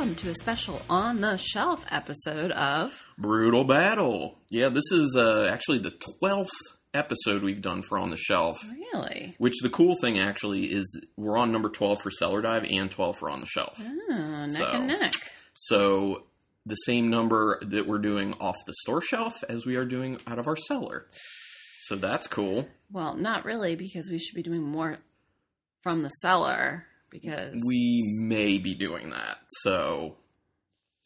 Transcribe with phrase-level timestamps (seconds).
[0.00, 4.38] welcome to a special on the shelf episode of Brutal Battle.
[4.48, 6.48] Yeah, this is uh, actually the 12th
[6.94, 8.58] episode we've done for On the Shelf.
[8.94, 9.34] Really?
[9.36, 13.18] Which the cool thing actually is we're on number 12 for Cellar Dive and 12
[13.18, 13.78] for On the Shelf.
[13.78, 15.12] Oh, neck So- and neck.
[15.52, 16.22] So
[16.64, 20.38] the same number that we're doing off the store shelf as we are doing out
[20.38, 21.08] of our cellar.
[21.80, 22.68] So that's cool.
[22.90, 24.96] Well, not really, because we should be doing more
[25.82, 26.86] from the cellar.
[27.10, 29.38] Because We may be doing that.
[29.62, 30.16] So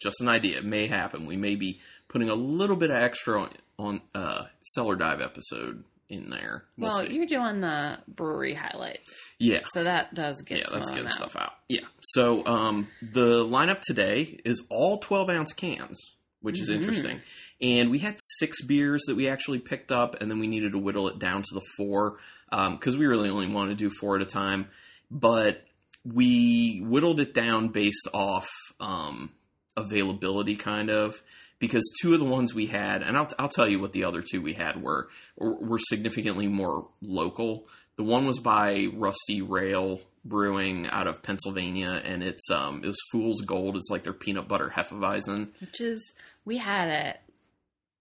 [0.02, 0.58] just an idea.
[0.58, 1.27] It may happen.
[1.27, 4.44] We may be putting a little bit of extra on, on uh,
[4.74, 6.64] Cellar Dive episode in there.
[6.77, 8.98] We'll well, you're doing the brewery highlight,
[9.38, 9.60] Yeah.
[9.72, 11.10] so that does get yeah, some that's good out.
[11.10, 11.54] stuff out.
[11.68, 11.80] Yeah.
[12.02, 15.98] So um, the lineup today is all 12 ounce cans,
[16.42, 16.74] which is Mhm.
[16.74, 17.20] interesting.
[17.62, 20.78] And we had six beers that we actually picked up, and then we needed to
[20.78, 22.19] whittle it down to the four
[22.50, 24.69] because we really only want to do four at a time.
[25.10, 25.64] But
[26.05, 28.48] we whittled it down based off
[28.80, 29.33] um,
[29.77, 31.22] availability, kind of.
[31.60, 34.22] Because two of the ones we had, and I'll, I'll tell you what the other
[34.22, 37.66] two we had were, were significantly more local.
[37.97, 42.98] The one was by Rusty Rail Brewing out of Pennsylvania, and it's um it was
[43.12, 43.77] Fool's Gold.
[43.77, 45.50] It's like their peanut butter hefeweizen.
[45.60, 46.02] Which is
[46.47, 47.20] we had it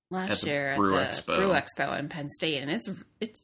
[0.09, 1.37] last At year at the Expo.
[1.37, 3.39] Brew Expo in Penn State, and it's it's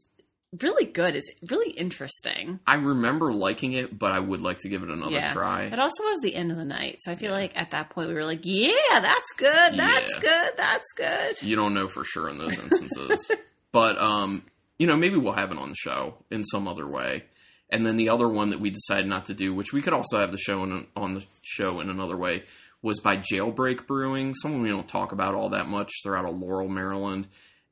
[0.62, 1.16] really good.
[1.16, 2.60] It's really interesting.
[2.66, 5.32] I remember liking it, but I would like to give it another Yeah.
[5.34, 5.64] try.
[5.66, 8.10] It also was the end of the night, so I feel like at that point
[8.10, 9.74] we were like, "Yeah, that's good.
[9.78, 10.22] That's Yeah.
[10.22, 10.54] good.
[10.58, 13.32] That's good." You don't know for sure in those instances,
[13.72, 14.44] but um,
[14.78, 17.26] you know, maybe we'll have it on the show in some other way.
[17.72, 20.18] And then the other one that we decided not to do, which we could also
[20.20, 22.42] have the show in, on the show in another way,
[22.82, 24.34] was by Jailbreak Brewing.
[24.34, 25.92] Someone we don't talk about all that much.
[26.04, 27.28] They're out of Laurel, Maryland,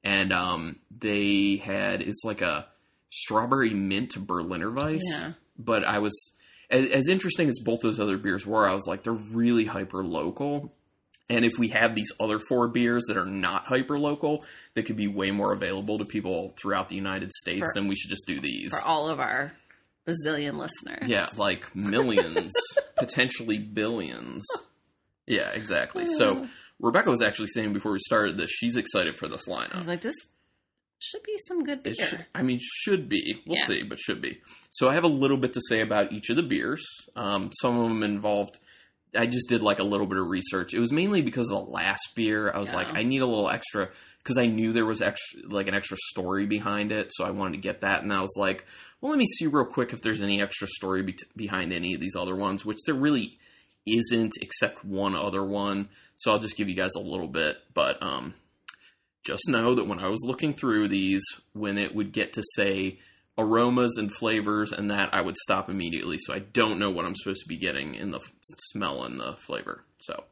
[0.08, 2.68] and um, they had it's like a
[3.10, 5.02] strawberry mint Berliner Weiss.
[5.12, 5.32] Yeah.
[5.60, 6.16] But I was
[6.70, 8.68] as, as interesting as both those other beers were.
[8.68, 10.74] I was like, they're really hyper local.
[11.30, 14.46] And if we have these other four beers that are not hyper local,
[14.76, 17.96] that could be way more available to people throughout the United States, For- then we
[17.96, 18.72] should just do these.
[18.72, 19.52] For all of our
[20.08, 22.54] bazillion listeners, Yeah, like millions,
[22.98, 24.46] potentially billions.
[25.26, 26.06] Yeah, exactly.
[26.06, 26.48] So
[26.80, 29.76] Rebecca was actually saying before we started this, she's excited for this lineup.
[29.76, 30.16] I was like, "This
[31.00, 33.42] should be some good beer." Should, I mean, should be.
[33.46, 33.66] We'll Yeah.
[33.66, 34.42] see, but should be.
[34.70, 36.86] So I have a little bit to say about each of the beers.
[37.16, 38.60] Um, some of them involved.
[39.18, 40.74] I just did like a little bit of research.
[40.74, 42.52] It was mainly because of the last beer.
[42.54, 43.90] I was like, I need a little extra
[44.20, 47.12] because I knew there was extra, like an extra story behind it.
[47.14, 48.66] So I wanted to get that, and I was like,
[49.00, 52.02] well, let me see real quick if there's any extra story be- behind any of
[52.02, 53.40] these other ones, which there really
[53.88, 55.90] isn't, except one other one.
[56.16, 58.34] So I'll just give you guys a little bit, but um,
[59.26, 63.00] just know that when I was looking through these, when it would get to say
[63.38, 66.18] aromas and flavors and that, I would stop immediately.
[66.20, 68.34] So I don't know what I'm supposed to be getting in the f-
[68.72, 69.84] smell and the flavor.
[70.00, 70.24] So,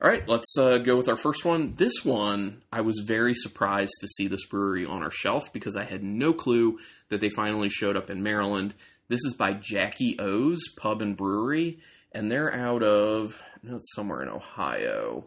[0.00, 1.74] all right, let's uh, go with our first one.
[1.74, 5.84] This one, I was very surprised to see this brewery on our shelf because I
[5.84, 6.78] had no clue
[7.10, 8.74] that they finally showed up in Maryland.
[9.08, 11.80] This is by Jackie O's Pub and Brewery,
[12.12, 15.24] and they're out of, no, it's somewhere in Ohio,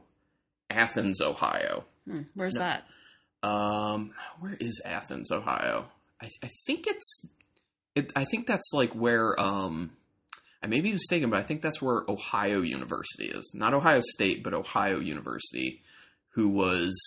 [0.69, 1.85] Athens, Ohio.
[2.07, 2.85] Hmm, where's that?
[3.41, 5.85] Um, where is Athens, Ohio?
[6.21, 7.27] I, I think it's.
[7.95, 9.39] It, I think that's like where.
[9.39, 9.91] Um,
[10.63, 13.51] I may be mistaken, but I think that's where Ohio University is.
[13.53, 15.81] Not Ohio State, but Ohio University,
[16.29, 16.97] who was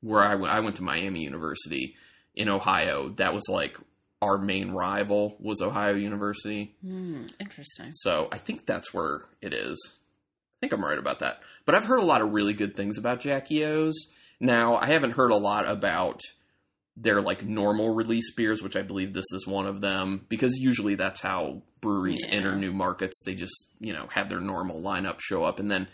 [0.00, 0.52] where I went.
[0.52, 1.96] I went to Miami University
[2.34, 3.08] in Ohio.
[3.08, 3.78] That was like
[4.20, 6.74] our main rival was Ohio University.
[6.82, 7.92] Hmm, interesting.
[7.92, 9.78] So I think that's where it is.
[9.94, 11.40] I think I'm right about that.
[11.64, 13.94] But I've heard a lot of really good things about Jackie O's.
[14.40, 16.20] Now, I haven't heard a lot about
[16.96, 20.96] their like normal release beers, which I believe this is one of them, because usually
[20.96, 22.34] that's how breweries Yeah.
[22.34, 23.22] enter new markets.
[23.24, 25.86] They just, you know, have their normal lineup show up and then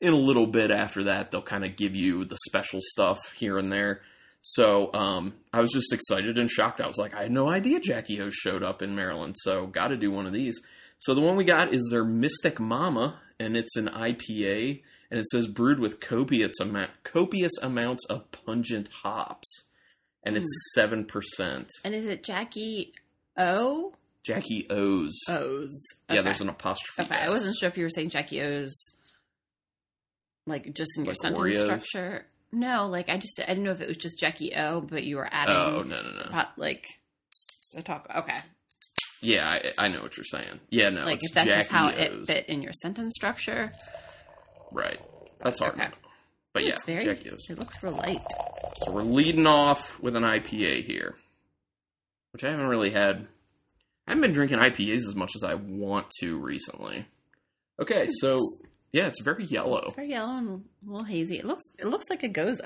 [0.00, 3.58] in a little bit after that they'll kind of give you the special stuff here
[3.58, 4.00] and there.
[4.46, 6.82] So um, I was just excited and shocked.
[6.82, 9.88] I was like, I had no idea Jackie O showed up in Maryland, so got
[9.88, 10.60] to do one of these.
[10.98, 15.26] So the one we got is their Mystic Mama, and it's an IPA, and it
[15.28, 19.48] says brewed with copious amount, copious amounts of pungent hops,
[20.22, 21.70] and it's seven percent.
[21.82, 22.92] And is it Jackie
[23.38, 23.94] O?
[24.24, 25.18] Jackie O's.
[25.30, 25.82] O's.
[26.10, 27.10] Yeah, there's an apostrophe.
[27.10, 28.74] Okay, I wasn't sure if you were saying Jackie O's,
[30.46, 31.62] like just in your Like sentence Oreos?
[31.64, 32.26] structure.
[32.54, 35.16] No, like I just I didn't know if it was just Jackie O, but you
[35.16, 36.30] were adding Oh no no no.
[36.30, 36.86] pot, like
[37.74, 38.06] the talk.
[38.14, 38.36] Okay,
[39.20, 40.60] Yeah, I, I know what you're saying.
[40.70, 41.94] Yeah, no, like if that's Jackie just how O's.
[41.98, 43.72] it fit in your sentence structure.
[44.72, 45.00] Right.
[45.40, 45.74] That's hard.
[45.74, 45.88] Okay.
[46.52, 47.04] But yeah, it's very.
[47.04, 47.46] Jackie O's.
[47.50, 48.20] It looks real light.
[48.84, 51.16] So we're leading off with an IPA here,
[52.32, 53.26] which I haven't really had.
[54.06, 57.06] I haven't been drinking IPAs as much as I want to recently.
[57.80, 58.38] Okay, so
[58.94, 59.82] Yeah, it's very yellow.
[59.86, 61.36] It's very yellow and a little hazy.
[61.38, 62.60] It looks it looks like a gose.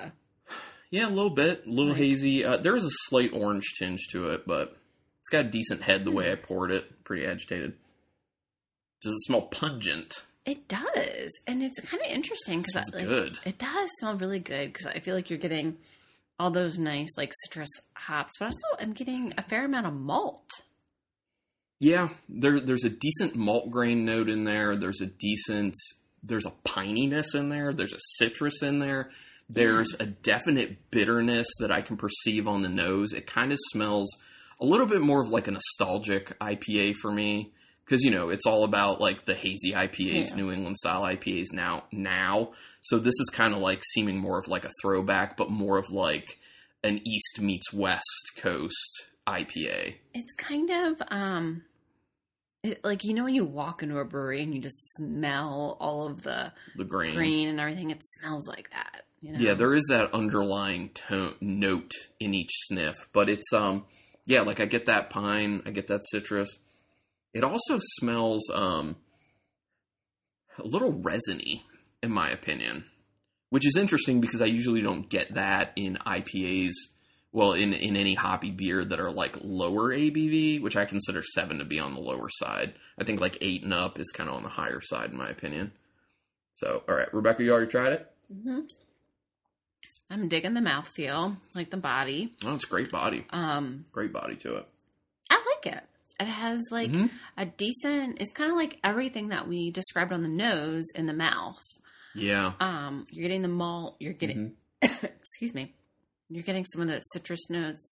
[0.91, 1.99] Yeah, a little bit, a little Right.
[2.03, 2.45] hazy.
[2.45, 4.77] Uh, there is a slight orange tinge to it, but
[5.21, 6.17] it's got a decent head the Hmm.
[6.19, 7.03] way I poured it.
[7.05, 7.79] Pretty agitated.
[9.01, 10.25] Does it smell pungent?
[10.45, 13.39] It does, and it's kind of interesting because like, good.
[13.47, 15.79] It does smell really good because I feel like you're getting
[16.39, 20.49] all those nice like citrus hops, but also I'm getting a fair amount of malt.
[21.81, 24.77] Yeah, there there's a decent malt grain note in there.
[24.77, 25.75] There's a decent
[26.23, 27.73] there's a pininess in there.
[27.73, 29.11] There's a citrus in there.
[29.49, 33.12] There's a definite bitterness that I can perceive on the nose.
[33.12, 34.11] It kind of smells
[34.61, 37.53] a little bit more of like a nostalgic IPA for me
[37.87, 40.37] because you know it's all about like the hazy IPAs, Yeah.
[40.37, 42.50] New England style IPAs now now.
[42.82, 45.88] So this is kind of like seeming more of like a throwback, but more of
[45.91, 46.38] like
[46.85, 49.94] an East meets West Coast IPA.
[50.12, 51.62] It's kind of um,
[52.73, 56.06] it, like you know when you walk into a brewery and you just smell all
[56.06, 57.15] of the The grain.
[57.15, 57.91] grain and everything.
[57.91, 59.03] It smells like that.
[59.20, 59.38] You know?
[59.41, 63.85] Yeah, there is that underlying tone note in each sniff, but it's um
[64.26, 66.59] yeah, like I get that pine, I get that citrus.
[67.35, 68.97] It also smells um
[70.59, 71.65] a little resiny
[72.03, 72.85] in my opinion,
[73.50, 76.73] which is interesting because I usually don't get that in IPAs,
[77.33, 81.59] well in in any hoppy beer that are like lower ABV, which I consider 7
[81.59, 82.75] to be on the lower side.
[82.99, 85.29] I think like 8 and up is kind of on the higher side in my
[85.29, 85.73] opinion.
[86.55, 88.11] So, all right, Rebecca, you already tried it?
[88.33, 88.61] hmm
[90.11, 92.33] I'm digging the mouthfeel, like the body.
[92.45, 93.27] Oh, it's great body.
[93.31, 94.67] Um, Great body to it.
[95.31, 95.35] I
[95.65, 95.85] like it.
[96.19, 97.11] It has like Mhm.
[97.37, 98.21] a decent.
[98.21, 101.63] It's kind of like everything that we described on the nose in the mouth.
[102.15, 102.53] Yeah.
[102.59, 103.97] Um, you're getting the malt.
[104.01, 105.05] You're getting, Mm-hmm.
[105.21, 105.75] excuse me,
[106.31, 107.89] you're getting some of the citrus notes,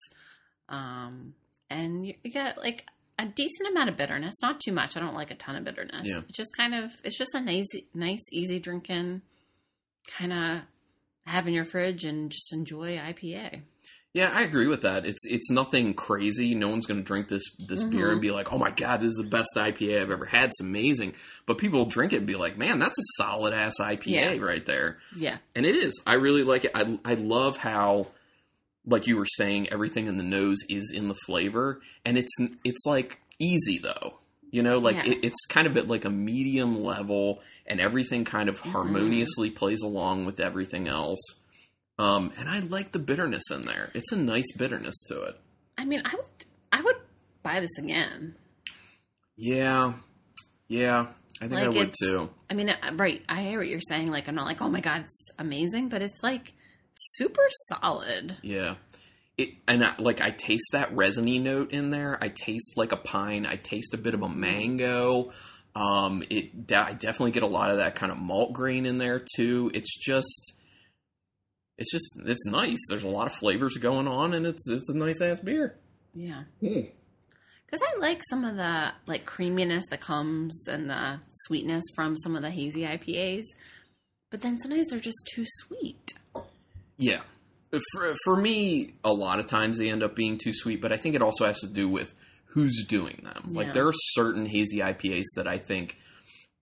[0.69, 1.35] um,
[1.71, 2.87] and you, you get like
[3.19, 4.35] a decent amount of bitterness.
[4.43, 4.97] Not too much.
[4.97, 6.03] I don't like a ton of bitterness.
[6.05, 6.21] Yeah.
[6.29, 6.91] It's just kind of.
[7.05, 9.23] It's just a nice, nice, easy drinking,
[10.19, 10.61] kind of
[11.27, 13.63] have in your fridge and just enjoy IPA.
[14.15, 15.05] Yeah, I agree with that.
[15.05, 16.55] It's it's nothing crazy.
[16.55, 18.13] No one's going to drink this this beer Mhm.
[18.13, 20.45] and be like, "Oh my god, this is the best IPA I've ever had.
[20.51, 24.07] It's amazing." But people drink it and be like, "Man, that's a solid ass IPA
[24.07, 24.37] Yeah.
[24.39, 25.37] right there." Yeah.
[25.55, 26.01] And it is.
[26.07, 26.71] I really like it.
[26.75, 28.07] I I love how
[28.87, 32.33] like you were saying everything in the nose is in the flavor and it's
[32.65, 34.19] it's like easy though.
[34.51, 35.13] You know, like Yeah.
[35.13, 39.83] it, it's kind of at like a medium level and everything kind of harmoniously plays
[39.83, 41.21] along with everything else.
[41.99, 43.91] Um, and I like the bitterness in there.
[43.95, 45.39] It's a nice bitterness to it.
[45.77, 46.97] I mean, I would, I would
[47.43, 48.37] buy this again.
[49.37, 49.95] Yeah.
[50.69, 51.09] Yeah.
[51.41, 52.31] I think I would too.
[52.49, 53.23] I mean, uh, right.
[53.29, 54.11] I hear what you're saying.
[54.11, 56.55] Like, I'm not like, oh my god, it's amazing, but it's like
[56.97, 58.37] super solid.
[58.43, 58.75] Yeah.
[59.39, 62.19] It, and I, like I taste that resiny note in there.
[62.23, 63.45] I taste like a pine.
[63.47, 65.33] I taste a bit of a mango.
[65.75, 69.23] Um, it I definitely get a lot of that kind of malt grain in there
[69.37, 69.71] too.
[69.75, 70.55] It's just,
[71.77, 72.79] it's just, it's nice.
[72.89, 75.77] There's a lot of flavors going on, and it's it's a nice ass beer.
[76.15, 76.81] Yeah, Hmm.
[77.67, 82.35] because I like some of the like creaminess that comes and the sweetness from some
[82.37, 83.45] of the hazy IPAs,
[84.31, 86.15] but then sometimes they're just too sweet.
[86.99, 87.21] Yeah.
[87.73, 90.93] Uh, for, for me, a lot of times they end up being too sweet, but
[90.93, 92.15] I think it also has to do with
[92.47, 93.53] who's doing them.
[93.55, 95.99] Like there are certain hazy IPAs that I think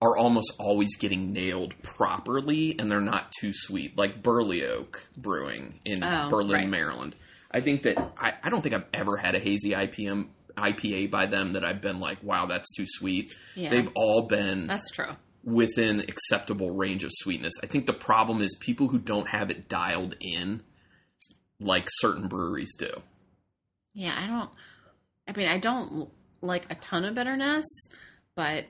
[0.03, 3.97] are almost always getting nailed properly and they're not too sweet.
[3.97, 6.69] Like Burley Oak Brewing in Oh, Berlin, right.
[6.69, 7.15] Maryland.
[7.51, 11.27] I think that I, I don't think I've ever had a hazy IPM IPA by
[11.27, 13.35] them that I've been like, wow, that's too sweet.
[13.55, 13.71] Yeah.
[13.71, 15.13] They've all been That's true.
[15.45, 17.55] Within acceptable range of sweetness.
[17.63, 20.63] I think the problem is people who don't have it dialed in
[21.61, 22.91] like certain breweries do.
[23.93, 24.51] Yeah, I don't.
[25.29, 26.11] I mean, I don't
[26.41, 27.65] like a ton of bitterness,
[28.35, 28.67] but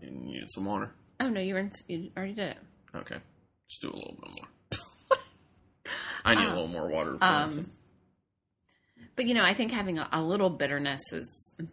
[0.00, 0.92] You need some water.
[1.20, 2.58] oh no, you, were you already did it.
[2.94, 3.16] Okay.
[3.68, 4.48] Just do a little bit more.
[6.24, 7.18] I need a little more water.
[7.20, 7.70] Um.
[9.16, 11.26] But you know, I think having a, a little bitterness is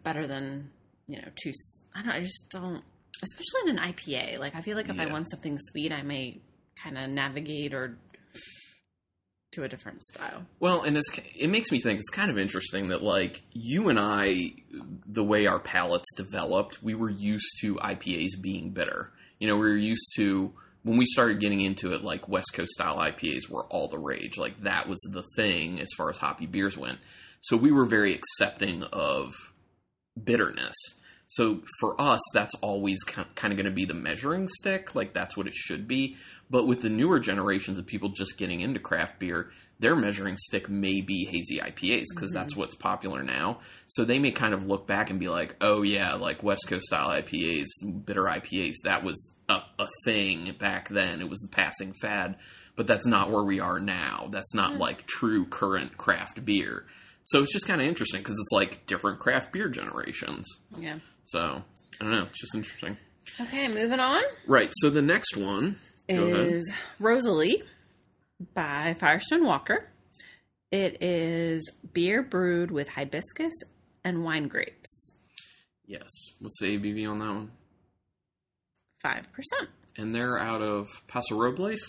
[0.04, 0.70] better than
[1.08, 1.52] you know too.
[1.94, 2.10] I don't.
[2.12, 2.82] I just don't.
[3.22, 6.40] Especially in an IPA, like I feel like if I want something sweet, I may
[6.82, 7.96] kind of navigate or
[9.52, 10.46] to a different style.
[10.60, 13.98] Well, and it's it makes me think it's kind of interesting that like you and
[13.98, 14.54] I,
[15.06, 19.12] the way our palates developed, we were used to IPAs being bitter.
[19.38, 20.52] You know, we were used to
[20.82, 24.36] when we started getting into it, like West Coast style IPAs were all the rage.
[24.36, 26.98] Like that was the thing as far as hoppy beers went.
[27.40, 29.32] So we were very accepting of
[30.22, 30.74] bitterness.
[31.32, 34.94] So for us, that's always kind of going to be the measuring stick.
[34.94, 36.16] Like that's what it should be.
[36.50, 40.68] But with the newer generations of people just getting into craft beer, their measuring stick
[40.68, 42.34] may be hazy IPAs because mm-hmm.
[42.34, 43.60] that's what's popular now.
[43.86, 46.84] So they may kind of look back and be like, "Oh yeah, like West Coast
[46.84, 47.66] style IPAs,
[48.04, 51.22] bitter IPAs, that was a, a thing back then.
[51.22, 52.36] It was the passing fad,
[52.76, 54.28] but that's not where we are now.
[54.30, 54.78] That's not mm.
[54.80, 56.84] like true current craft beer.
[57.24, 60.46] So it's just kind of interesting because it's like different craft beer generations.
[60.78, 60.98] Yeah.
[61.24, 61.62] So
[62.00, 62.24] I don't know.
[62.24, 62.96] It's just interesting.
[63.40, 64.70] Okay, moving on Right.
[64.80, 65.76] So the next one
[66.08, 67.62] is Rosalie
[68.54, 69.88] by Firestone Walker.
[70.70, 73.52] It is beer brewed with hibiscus
[74.04, 75.16] and wine grapes.
[75.86, 76.08] Yes.
[76.40, 77.50] What's the ABV on that one?
[79.04, 79.24] 5%.
[79.98, 81.80] And they're out of Paso Robles,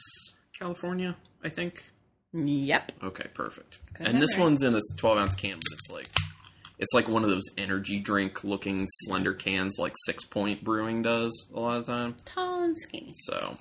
[0.57, 1.83] California, I think.
[2.33, 2.91] Yep.
[3.03, 3.79] Okay, perfect.
[3.93, 6.07] Good and this one's in a 12 ounce can, but it's like
[6.79, 11.31] it's like one of those energy drink looking slender cans, like Six Point Brewing does
[11.53, 12.15] a lot of time.
[12.25, 13.13] Tall and skinny.
[13.25, 13.55] So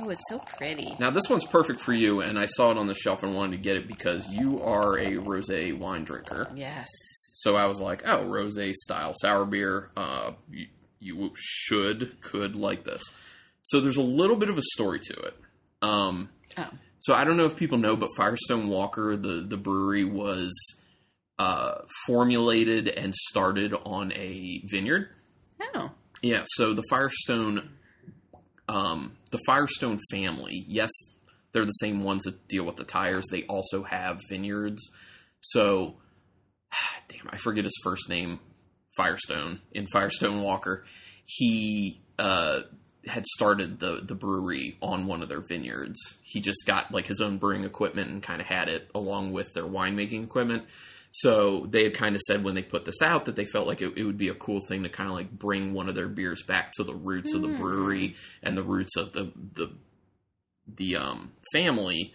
[0.00, 0.94] Oh, it's so pretty.
[1.00, 3.52] now this one's perfect for you, and I saw it on the shelf and wanted
[3.56, 6.48] to get it because you are a rosé wine drinker.
[6.54, 6.88] Yes.
[7.34, 9.90] So I was like, oh, rosé style sour beer.
[9.96, 10.66] Uh, you,
[11.00, 13.02] you should could like this.
[13.62, 15.36] So there's a little bit of a story to it.
[15.82, 16.68] Um, Oh.
[17.00, 20.52] So I don't know if people know, but Firestone Walker, the the brewery, was
[21.38, 25.10] uh, formulated and started on a vineyard.
[25.74, 25.92] Oh.
[26.22, 26.42] Yeah.
[26.46, 27.70] So the Firestone,
[28.68, 30.90] um, the Firestone family, yes,
[31.52, 33.26] they're the same ones that deal with the tires.
[33.30, 34.82] They also have vineyards.
[35.40, 35.96] So,
[37.08, 38.40] damn, I forget his first name.
[38.98, 40.84] Firestone in Firestone Walker.
[41.24, 42.62] He uh,
[43.08, 45.98] had started the the brewery on one of their vineyards.
[46.22, 49.52] He just got like his own brewing equipment and kind of had it along with
[49.54, 50.64] their winemaking equipment.
[51.10, 53.80] So they had kind of said when they put this out that they felt like
[53.80, 56.08] it, it would be a cool thing to kind of like bring one of their
[56.08, 59.70] beers back to the roots of the brewery and the roots of the the
[60.76, 62.12] the um, family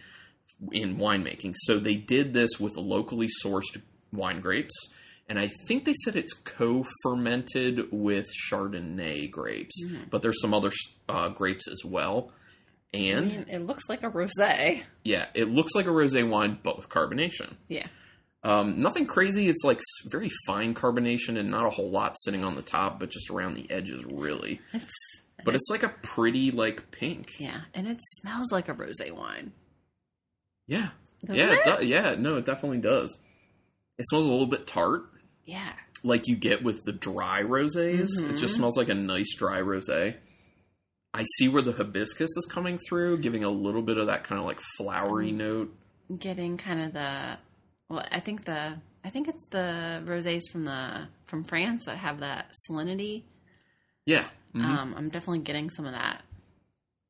[0.72, 1.54] in winemaking.
[1.56, 3.80] So they did this with locally sourced
[4.12, 4.74] wine grapes,
[5.28, 9.74] and I think they said it's co-fermented with Chardonnay grapes,
[10.10, 10.70] but there's some other
[11.08, 12.30] uh, grapes as well.
[12.92, 14.82] I And mean, it looks like a rosé.
[15.02, 17.54] yeah, it looks like a rosé wine, but with carbonation.
[17.68, 17.86] Yeah.
[18.42, 19.48] Um, nothing crazy.
[19.48, 23.10] It's like very fine carbonation and not a whole lot sitting on the top, but
[23.10, 24.60] just around the edges, really.
[24.74, 24.84] It's,
[25.44, 27.32] But it's like a pretty like pink.
[27.40, 29.52] yeah, and it smells like a rosé wine.
[30.66, 30.88] Yeah,
[31.24, 31.66] Doesn't yeah, it?
[31.66, 32.14] it do- yeah.
[32.18, 33.18] No, it definitely does.
[33.98, 35.02] It smells a little bit tart,
[35.46, 35.72] Yeah.
[36.02, 38.10] like you get with the dry rosés.
[38.18, 38.38] It Mhm.
[38.38, 40.16] just smells like a nice dry rosé.
[41.14, 44.38] I see where the hibiscus is coming through, giving a little bit of that kind
[44.38, 45.38] of like flowery Mm-hmm.
[45.38, 45.76] note.
[46.18, 47.38] Getting kind of the
[47.88, 52.20] well, I think the I think it's the rosés from the from France that have
[52.20, 53.22] that salinity.
[54.06, 54.62] Yeah, mhm.
[54.64, 56.22] Um, I'm definitely getting some of that.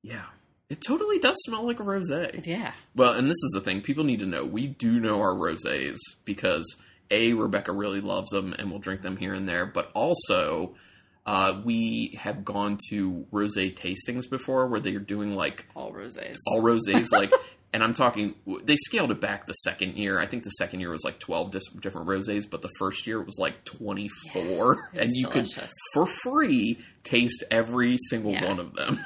[0.03, 0.27] yeah.
[0.71, 2.45] It totally does smell like a rosé.
[2.47, 2.73] Yeah.
[2.97, 4.45] Well, and this is the thing people need to know.
[4.45, 6.65] We do know our rosés because
[7.15, 10.75] a Rebecca really loves them and will drink them here and there, but also
[11.27, 16.37] uh, we have gone to rosé tastings before where they're doing like All rosés.
[16.49, 17.33] all rosés like
[17.73, 20.91] and i'm talking they scaled it back the second year i think the second year
[20.91, 25.03] was like 12 dis- different rosés but the first year it was like 24 it's
[25.03, 25.55] and you delicious.
[25.57, 28.47] could for free taste every single Yeah.
[28.49, 29.01] one of them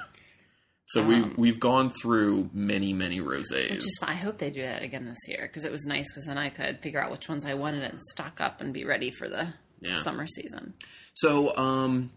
[0.88, 4.62] so Um, we've we've gone through many many rosés Which is, I hope they do
[4.62, 7.28] that again this year because it was nice because then I could figure out which
[7.28, 10.02] ones I wanted and stock up and be ready for the Yeah.
[10.02, 10.74] summer season.
[11.14, 12.10] so um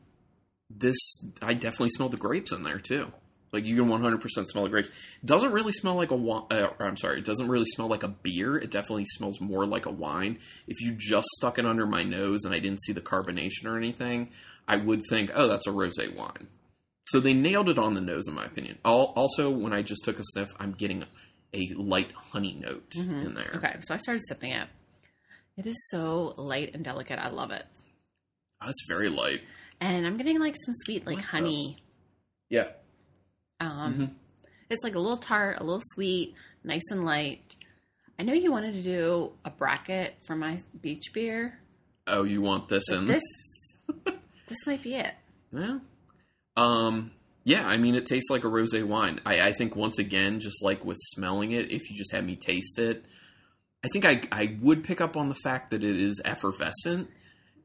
[0.69, 0.97] this
[1.41, 3.11] i definitely smell the grapes in there too
[3.51, 4.89] like you can 100% smell the grapes
[5.25, 6.43] doesn't really smell like a wine.
[6.49, 9.85] Uh, I'm sorry it doesn't really smell like a beer it definitely smells more like
[9.85, 13.01] a wine if you just stuck it under my nose and i didn't see the
[13.01, 14.29] carbonation or anything
[14.67, 16.47] i would think oh that's a rosé wine
[17.11, 20.03] so they nailed it on the nose in my opinion Al- also when i just
[20.05, 21.03] took a sniff i'm getting
[21.53, 24.67] a light honey note in there Okay, so I started sipping it.
[25.57, 27.19] It is so light and delicate.
[27.19, 27.65] I love it.
[28.61, 29.41] oh, it's very light
[29.81, 31.77] And I'm getting like some sweet, like What the- honey.
[32.49, 32.67] yeah
[33.59, 34.15] Um, Mhm.
[34.69, 37.41] It's like a little tart, a little sweet, nice and light.
[38.17, 41.59] I know you wanted to do a bracket for my beach beer.
[42.07, 43.23] oh you want this in This,
[44.47, 45.13] this might be it.
[45.51, 45.79] Yeah.
[46.61, 47.11] Um.
[47.43, 47.67] Yeah.
[47.67, 49.19] I mean, it tastes like a rosé wine.
[49.25, 52.35] I, I think once again, just like with smelling it, if you just had me
[52.35, 53.03] taste it,
[53.83, 57.09] I think I I would pick up on the fact that it is effervescent,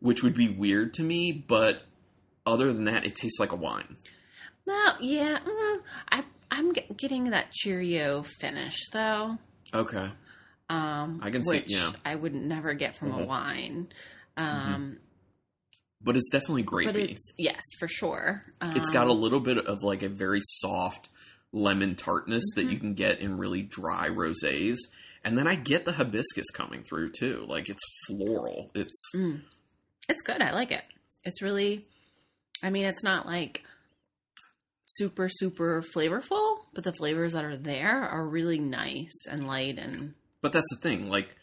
[0.01, 1.33] which would be weird to me.
[1.33, 1.83] But
[2.47, 3.97] other than that, it tastes like a wine.
[4.67, 5.79] No, yeah, mm,
[6.11, 9.39] I, I'm get- getting that Cheerio finish though.
[9.75, 10.11] Okay.
[10.69, 11.93] Um, I can see- which yeah.
[12.05, 13.27] I would never get from a Mhm.
[13.27, 13.89] wine.
[14.37, 14.99] Um,
[16.07, 16.85] But it's definitely grapey.
[16.87, 18.43] but it's yes, for sure.
[18.63, 21.11] Um, it's got a little bit of like a very soft
[21.53, 22.71] lemon tartness that Mm-hmm.
[22.73, 24.77] you can get in really dry rosés.
[25.25, 27.45] And then I get the hibiscus coming through too.
[27.49, 28.71] Like it's floral.
[28.75, 29.43] It's Mm.
[30.09, 30.41] It's good.
[30.41, 30.85] I like it.
[31.25, 31.85] It's really,
[32.63, 33.63] I mean, it's not like
[34.87, 40.15] super super flavorful, but the flavors that are there are really nice and light and
[40.43, 41.35] But that's the thing, like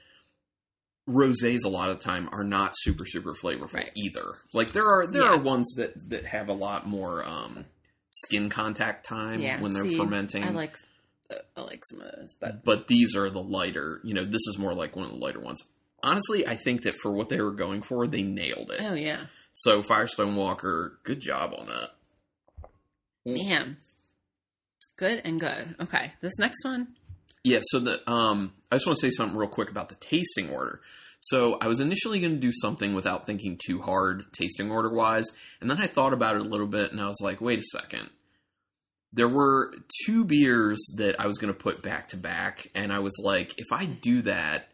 [1.10, 3.92] rosés a lot of the time are not super super flavorful Right.
[3.96, 4.24] either.
[4.54, 5.32] Like there are there Yeah.
[5.34, 7.66] are ones that that have a lot more um
[8.12, 9.60] skin contact time yeah.
[9.60, 10.44] when they're see, fermenting.
[10.44, 10.76] I like
[11.30, 14.42] uh, I like some of those, but but these are the lighter, you know, this
[14.50, 15.62] is more like one of the lighter ones.
[16.04, 18.82] Honestly, I think that for what they were going for, they nailed it.
[18.82, 21.90] oh yeah, So Firestone Walker, good job on that.
[23.26, 23.78] man,
[24.98, 25.76] good and good.
[25.80, 26.90] Okay, this next one,
[27.44, 30.50] Yeah, so the um I just want to say something real quick about the tasting
[30.50, 30.82] order.
[31.20, 35.26] So I was initially going to do something without thinking too hard tasting order wise,
[35.62, 37.64] and then I thought about it a little bit and I was like, wait a
[37.64, 38.10] second.
[39.14, 39.74] There were
[40.06, 43.54] two beers that I was going to put back to back and I was like,
[43.58, 44.70] if I do that,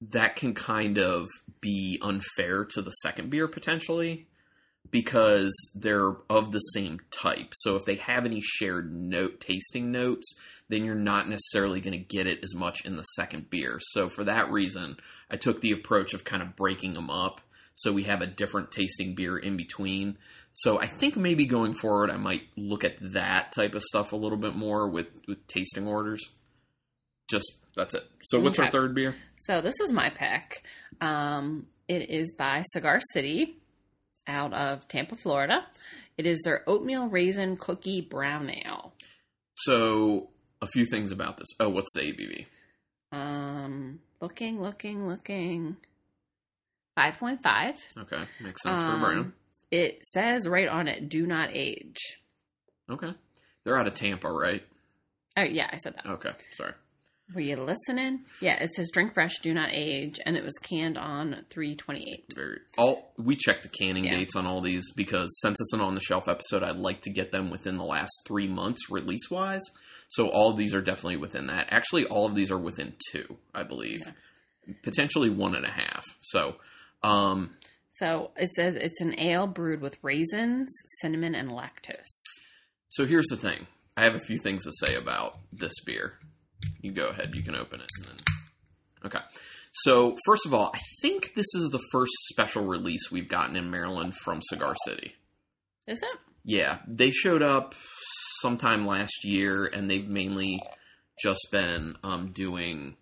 [0.00, 1.28] that can kind of
[1.60, 4.26] be unfair to the second beer potentially
[4.90, 7.52] because they're of the same type.
[7.56, 10.34] So if they have any shared note tasting notes,
[10.72, 13.78] then you're not necessarily going to get it as much in the second beer.
[13.80, 14.96] So for that reason,
[15.30, 17.42] I took the approach of kind of breaking them up
[17.74, 20.16] so we have a different tasting beer in between.
[20.54, 24.16] So I think maybe going forward I might look at that type of stuff a
[24.16, 26.20] little bit more with, with tasting orders.
[27.30, 28.04] Just that's it.
[28.22, 29.14] So what's our third beer?
[29.46, 30.64] So this is my pick.
[31.00, 33.56] Um, it is by Cigar City
[34.26, 35.66] out of Tampa, Florida.
[36.16, 38.92] It is their oatmeal raisin cookie brown ale.
[39.54, 40.30] So
[40.62, 41.48] a few things about this.
[41.60, 42.46] Oh, what's the ABV?
[43.12, 45.76] Um, looking, looking, looking.
[46.98, 47.74] 5.5.
[47.98, 49.32] Okay, makes sense for Um, brown.
[49.70, 51.98] It says right on it, do not age.
[52.90, 53.12] Okay,
[53.64, 54.62] they're out of Tampa, right?
[55.36, 56.06] Oh, yeah, I said that.
[56.06, 56.74] Okay, sorry.
[57.34, 58.24] Were you listening?
[58.40, 62.34] Yeah, it says drink fresh, do not age, and it was canned on 328.
[62.76, 64.16] All we check the canning Yeah.
[64.16, 67.10] dates on all these because since it's an on the shelf episode, I'd like to
[67.10, 69.62] get them within the last three months release wise.
[70.08, 71.68] So all of these are definitely within that.
[71.72, 74.00] Actually, all of these are within two, I believe,
[74.82, 76.04] potentially one and a half.
[76.20, 76.56] So,
[77.02, 77.56] um,
[77.94, 80.68] So it says it's an ale brewed with raisins,
[81.00, 82.10] cinnamon, and lactose.
[82.88, 83.66] so here's the thing.
[83.96, 86.18] I have a few things to say about this beer.
[86.80, 87.34] You go ahead.
[87.34, 87.88] You can open it.
[87.96, 88.16] And then...
[89.04, 89.20] Okay.
[89.72, 93.70] So first of all, I think this is the first special release we've gotten in
[93.70, 95.16] Maryland from Cigar City.
[95.86, 96.18] Is it?
[96.44, 97.74] Yeah, they showed up
[98.40, 100.60] sometime last year, and they've mainly
[101.22, 102.96] just been um, doing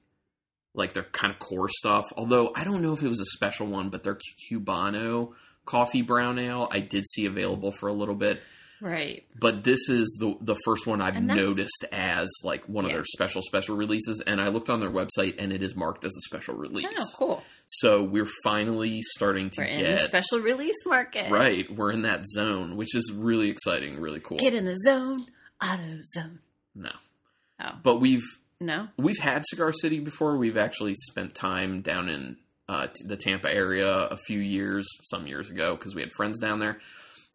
[0.74, 2.04] like their kind of core stuff.
[2.16, 4.18] Although I don't know if it was a special one, but their
[4.50, 5.32] Cubano
[5.64, 8.40] coffee brown ale I did see available for a little bit.
[8.80, 9.24] Right.
[9.38, 13.42] But this is the the first one I've noticed as like one of their special
[13.42, 16.54] special releases, and I looked on their website, and it is marked as a special
[16.56, 16.86] release.
[16.96, 17.44] Oh, cool.
[17.66, 21.30] So we're finally starting to We're in get the special release market.
[21.30, 21.70] right.
[21.74, 24.38] We're in that zone, which is really exciting, really cool.
[24.38, 25.26] Get in the zone.
[25.62, 26.38] Auto zone.
[26.74, 26.90] No.
[27.62, 27.72] Oh.
[27.82, 28.24] But we've
[28.60, 28.88] No?
[28.96, 30.36] we've had Cigar City before.
[30.38, 32.38] We've actually spent time down in
[32.68, 36.38] uh, t- the Tampa area a few years, some years ago, because we had friends
[36.40, 36.78] down there,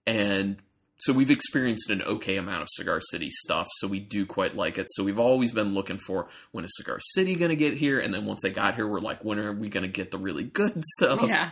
[0.08, 0.58] and
[0.99, 3.67] so we've experienced an okay amount of Cigar City stuff.
[3.77, 4.88] So we do quite like it.
[4.91, 8.13] So we've always been looking for when is Cigar City going to get here, and
[8.13, 10.43] then once they got here, we're like, when are we going to get the really
[10.43, 11.27] good stuff?
[11.27, 11.51] Yeah.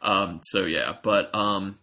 [0.00, 0.40] Um.
[0.44, 1.78] So yeah, but um,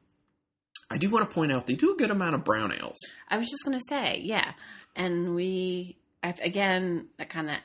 [0.91, 2.97] I do want to point out they do a good amount of brown ales.
[3.29, 4.51] I was just going to say, yeah.
[4.95, 7.57] And we, again, that kind of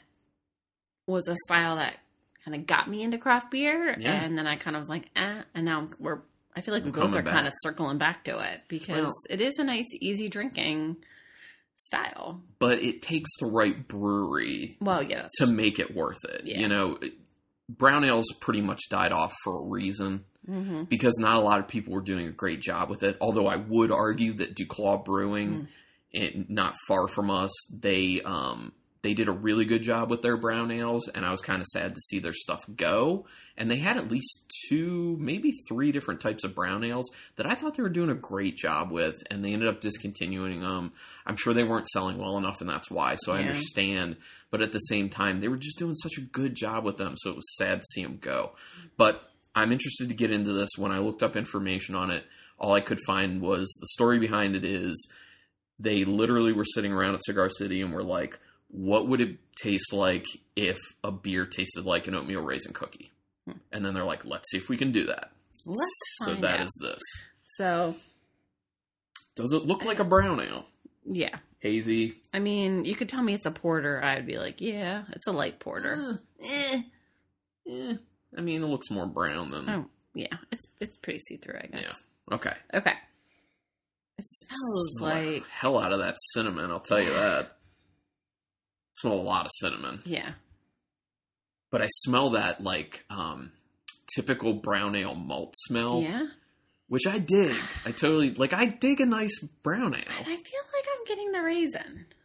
[1.09, 1.94] was a style that
[2.44, 3.96] kind of got me into craft beer.
[3.98, 4.22] Yeah.
[4.22, 5.42] And then I kind of was like, eh.
[5.54, 6.20] And now we're,
[6.56, 9.40] I feel like we both are kind of circling back to it because Well- it
[9.40, 10.96] is a nice, easy drinking
[11.76, 12.42] style.
[12.58, 15.28] But it takes the right brewery Well, yeah.
[15.38, 16.42] to make it worth it.
[16.46, 16.60] Yeah.
[16.60, 16.98] You know,
[17.68, 21.66] brown ales pretty much died off for a reason hmm because not a lot of
[21.66, 23.16] people were doing a great job with it.
[23.20, 25.68] Although I would argue that Duclaw Brewing, Mm.
[26.12, 30.37] it, not far from us, they um they did a really good job with their
[30.37, 33.26] brown ales, and I was kind of sad to see their stuff go.
[33.56, 37.54] And they had at least two, maybe three different types of brown ales that I
[37.54, 40.92] thought they were doing a great job with, and they ended up discontinuing them.
[41.24, 43.16] I'm sure they weren't selling well enough, and that's why.
[43.16, 44.16] So I understand,
[44.50, 47.14] but at the same time, they were just doing such a good job with them,
[47.16, 48.52] so it was sad to see them go.
[48.96, 50.70] But I'm interested to get into this.
[50.76, 52.24] When I looked up information on it,
[52.59, 55.12] all I could find was the story behind it is
[55.78, 59.92] they literally were sitting around at Cigar City and were like, what would it taste
[59.92, 60.24] like
[60.55, 63.12] if a beer tasted like an oatmeal raisin cookie?
[63.46, 63.59] Hmm.
[63.72, 65.31] And then they're like, let's see if we can do that.
[65.64, 65.90] Let's
[66.24, 66.66] so that out.
[66.66, 67.02] is this.
[67.44, 67.94] So,
[69.35, 70.66] Does it look like a brown ale?
[71.05, 71.37] yeah.
[71.61, 72.14] Hazy.
[72.33, 74.00] I mean, you could tell me it's a porter.
[74.05, 76.20] I'd be like, yeah, it's a light porter.
[76.44, 76.83] Eh, eh,
[77.72, 77.94] eh.
[78.37, 79.68] I mean, it looks more brown than.
[79.68, 80.37] Oh, yeah.
[80.52, 82.05] It's it's pretty see through, I guess.
[82.31, 82.35] Yeah.
[82.37, 82.52] Okay.
[82.74, 82.92] Okay.
[84.18, 86.70] It smells Smell like hell out of that cinnamon.
[86.70, 87.55] I'll tell you that.
[89.00, 90.32] Smell a lot of cinnamon, yeah.
[91.70, 93.52] but I smell that like um,
[94.14, 96.26] typical brown ale malt smell, Yeah.
[96.88, 97.56] which I dig.
[97.85, 98.52] I totally like.
[98.52, 100.20] I dig a nice brown And ale.
[100.20, 102.06] I feel like I'm getting the raisin.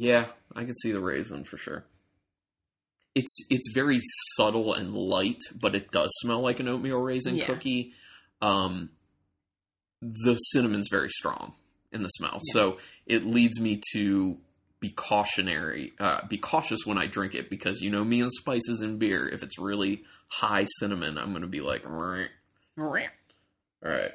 [0.00, 1.84] Yeah, I can see the raisin for sure.
[3.16, 3.98] It's it's very
[4.36, 7.46] subtle and light, but it does smell like an oatmeal raisin Yeah.
[7.46, 7.94] cookie.
[8.40, 8.90] Um,
[10.00, 11.54] the cinnamon's very strong
[11.90, 12.52] in the smell, Yeah.
[12.52, 14.38] so it leads me to
[14.80, 18.80] be cautionary, uh, be cautious when I drink it because you know me and spices
[18.80, 19.28] and beer.
[19.28, 22.28] If it's really high cinnamon, I'm going to be like, all right.
[23.84, 24.12] All right.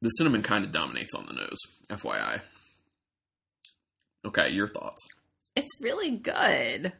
[0.00, 1.58] The cinnamon kind of dominates on the nose,
[1.88, 2.40] FYI.
[4.26, 5.02] Okay, your thoughts.
[5.56, 6.92] It's really good.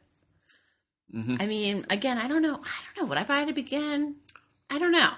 [1.11, 2.55] hmm I mean, again, I don't know.
[2.57, 3.09] I don't know.
[3.09, 4.17] Would I buy it again?
[4.71, 5.11] I don't know.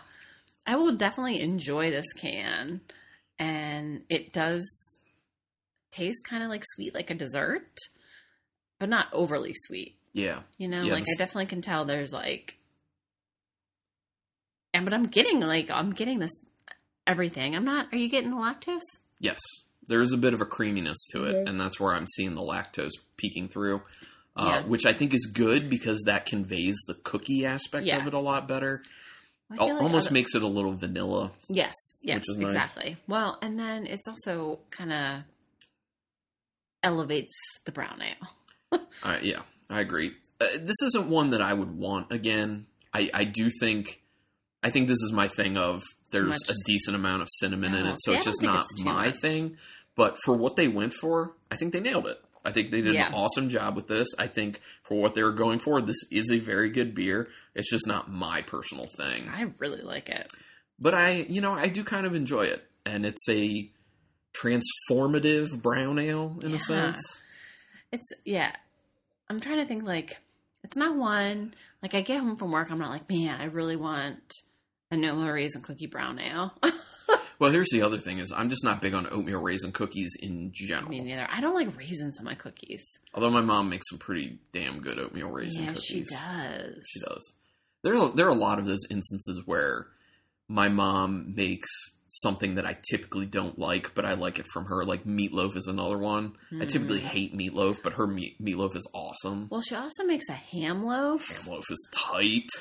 [0.66, 2.80] I will definitely enjoy this can,
[3.38, 4.66] and it does
[5.92, 7.76] taste kind of like sweet, like a dessert,
[8.78, 9.96] but not overly sweet.
[10.12, 10.42] Yeah.
[10.58, 12.56] You know, Yeah, like this- I definitely can tell there's like,
[14.74, 16.32] and but I'm getting like I'm getting this
[17.06, 17.54] everything.
[17.54, 17.92] I'm not.
[17.92, 18.80] Are you getting the lactose?
[19.20, 19.38] Yes.
[19.88, 21.48] There is a bit of a creaminess to it, Mhm.
[21.48, 23.82] and that's where I'm seeing the lactose peeking through,
[24.34, 24.62] uh, Yeah.
[24.64, 27.98] which I think is good because that conveys the cookie aspect Yeah.
[27.98, 28.82] of it a lot better.
[29.48, 31.30] I Al- feel like Almost other- makes it a little vanilla.
[31.48, 32.50] Yes, yes, Which is nice.
[32.50, 32.96] exactly.
[33.06, 35.22] Well, and then it's also kind of
[36.86, 38.80] elevates the brown ale.
[39.02, 40.12] Uh, yeah, I agree.
[40.40, 42.66] Uh, this isn't one that I would want again.
[42.92, 44.02] I, I do think,
[44.62, 47.86] I think this is my thing of there's much- a decent amount of cinnamon in
[47.86, 49.16] Oh, it, so it's just not it's my much.
[49.16, 49.56] thing.
[49.96, 52.18] But for what they went for, I think they nailed it.
[52.44, 53.08] I think they did Yeah.
[53.08, 54.08] an awesome job with this.
[54.18, 57.28] I think for what they were going for, this is a very good beer.
[57.54, 59.28] It's just not my personal thing.
[59.32, 60.30] I really like it.
[60.78, 62.64] But I, you know, I do kind of enjoy it.
[62.84, 63.70] And it's a
[64.42, 66.56] transformative brown ale in Yeah.
[66.56, 67.22] a sense.
[67.92, 68.52] It's yeah.
[69.28, 70.18] I'm trying to think like
[70.64, 72.70] it's not one like I get home from work.
[72.70, 74.18] I'm not like man, I really want
[74.90, 76.52] a no more raisin cookie brown ale.
[77.38, 80.52] Well, here's the other thing: is I'm just not big on oatmeal raisin cookies in
[80.54, 80.88] general.
[80.88, 81.28] Me neither.
[81.30, 82.82] I don't like raisins in my cookies.
[83.12, 85.84] Although my mom makes some pretty damn good oatmeal raisin yeah, cookies.
[85.84, 86.82] she does.
[86.88, 87.34] She does.
[87.84, 89.86] There are there are a lot of those instances where
[90.48, 91.68] my mom makes
[92.22, 94.84] something that I typically don't like, but I like it from her.
[94.84, 96.34] Like meatloaf is another one.
[96.60, 97.04] I typically Mm.
[97.04, 99.48] hate meatloaf, but her meat, meatloaf is awesome.
[99.50, 101.26] Well, she also makes a ham loaf.
[101.28, 102.48] Ham loaf is tight.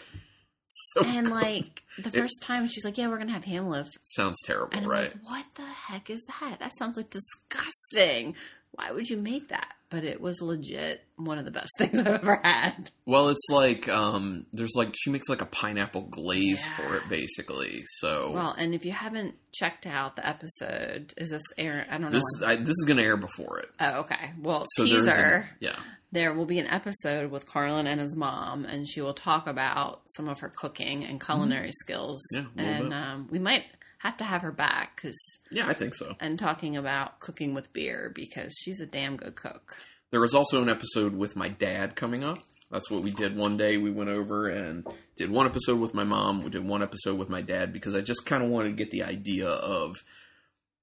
[0.67, 1.33] So and good.
[1.33, 5.13] like the first time she's like, "Yeah, we're gonna have ham loaf," sounds terrible, right?
[5.15, 6.59] like, "What the heck is that?
[6.59, 8.35] That sounds like disgusting.
[8.75, 12.07] Why would you make that?" But it was legit one of the best things I've
[12.07, 12.89] ever had.
[13.05, 16.75] Well, it's like um, there's like she makes like a pineapple glaze Yeah.
[16.87, 17.83] for it, basically.
[17.99, 21.85] So Well, and if you haven't checked out the episode, is this air?
[21.89, 22.09] I don't know.
[22.09, 23.69] this I, this is going to air before it.
[23.79, 24.31] oh, okay.
[24.41, 25.49] Well, So teaser.
[25.59, 25.75] yeah,
[26.11, 30.01] there will be an episode with Carlin and his mom, and she will talk about
[30.15, 32.21] some of her cooking and culinary skills.
[32.35, 32.59] Mm-hmm.
[32.59, 33.63] Yeah, a and um, we might
[34.05, 35.17] have to have her back because
[35.51, 36.15] yeah, I think so.
[36.19, 39.75] and talking about cooking with beer because she's a damn good cook.
[40.11, 42.39] There was also an episode with my dad coming up.
[42.71, 43.77] That's what we did one day.
[43.77, 44.85] We went over and
[45.17, 46.43] did one episode with my mom.
[46.43, 48.91] We did one episode with my dad because I just kind of wanted to get
[48.91, 50.03] the idea of,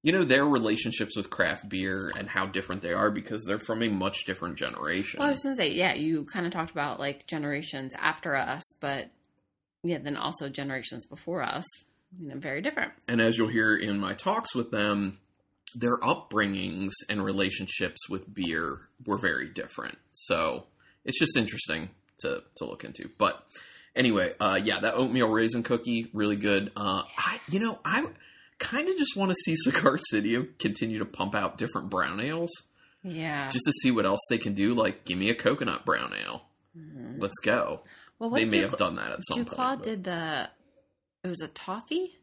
[0.02, 3.82] you know, their relationships with craft beer and how different they are because they're from
[3.82, 5.18] a much different generation.
[5.18, 8.62] Well, I was gonna say, yeah, you kind of talked about like generations after us,
[8.80, 9.10] but
[9.82, 11.64] yeah, then also generations before us.
[12.20, 12.92] Very different.
[13.08, 15.18] And as you'll hear in my talks with them,
[15.74, 19.98] their upbringings and relationships with beer were very different.
[20.12, 20.66] So
[21.04, 23.08] it's just interesting to, to look into.
[23.18, 23.42] But
[23.96, 26.70] anyway, uh, yeah, that oatmeal raisin cookie, really good.
[26.76, 28.06] Uh, I, you know, I
[28.58, 32.50] kind of just want to see Cigar City continue to pump out different brown ales
[33.02, 33.46] Yeah.
[33.48, 34.74] just to see what else they can do.
[34.74, 36.44] Like, give me a coconut brown ale.
[36.78, 37.20] Mhm.
[37.20, 37.82] Let's go.
[38.18, 39.78] Well, what They may Duclaw- have done that at some Duclaw point.
[39.78, 40.50] but- did the.
[41.24, 42.18] It was a toffee.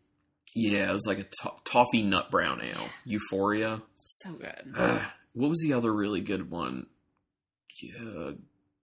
[0.56, 2.90] Yeah, it was like a to- toffee nut brown ale.
[3.08, 3.82] Euforia.
[4.04, 4.74] So good.
[4.76, 5.00] Uh,
[5.34, 6.88] what was the other really good one?
[8.04, 8.32] Uh,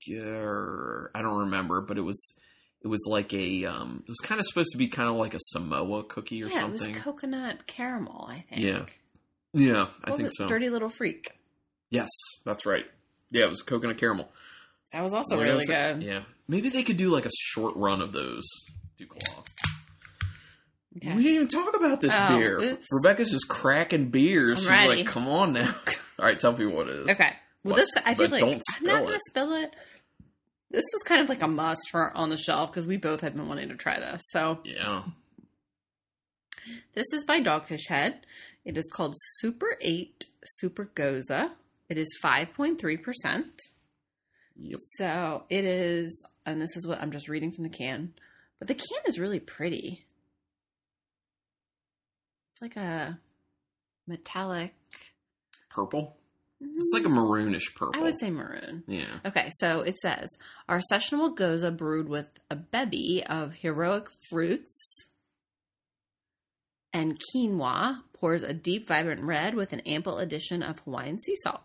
[0.09, 2.35] I don't remember, but it was
[2.83, 5.35] it was like a um, it was kind of supposed to be kind of like
[5.35, 6.90] a Samoa cookie or yeah, something.
[6.90, 8.26] it was coconut caramel.
[8.31, 8.62] I think.
[8.62, 8.85] Yeah,
[9.52, 10.46] yeah, I think was- so.
[10.48, 11.33] Dirty little freak.
[11.90, 12.09] Yes,
[12.44, 12.85] that's right.
[13.31, 14.29] Yeah, it was coconut caramel.
[14.92, 15.72] That was also What really was it?
[15.98, 16.02] good.
[16.02, 18.44] Yeah, maybe they could do like a short run of those.
[18.98, 19.44] Duclaw.
[20.96, 21.14] Okay.
[21.14, 22.59] We didn't even talk about this Oh, beer.
[22.59, 22.87] oops.
[22.90, 24.59] Rebecca's just cracking beers.
[24.59, 25.02] I'm She's ready.
[25.04, 25.74] like, "Come on now."
[26.18, 27.09] All right, tell me what it is.
[27.11, 27.32] Okay.
[27.64, 27.76] Well, What?
[27.76, 29.20] this I feel But like don't I'm not going to it.
[29.28, 29.76] spill it.
[30.70, 33.35] This was kind of like a must for on the shelf because we both have
[33.35, 34.22] been wanting to try this.
[34.30, 35.02] So Yeah.
[36.94, 38.26] This is by Dogfish Head.
[38.64, 41.50] It is called Super 8 Super Gose.
[41.88, 43.44] It is 5.3%.
[44.59, 44.78] Yep.
[44.98, 48.14] So it is, and this is what I'm just reading from the can,
[48.59, 50.06] but the can is really pretty.
[52.57, 53.19] It's like a
[54.07, 54.75] metallic.
[55.69, 56.16] Purple.
[56.59, 57.19] It's like a mm-hmm.
[57.19, 58.01] maroonish purple.
[58.01, 58.83] I would say maroon.
[58.87, 59.05] Yeah.
[59.27, 60.31] Okay, so it says
[60.66, 65.05] our sessionable gose brewed with a bevy of heroic fruits
[66.95, 71.61] and quinoa pours a deep, vibrant red with an ample addition of Hawaiian sea salt.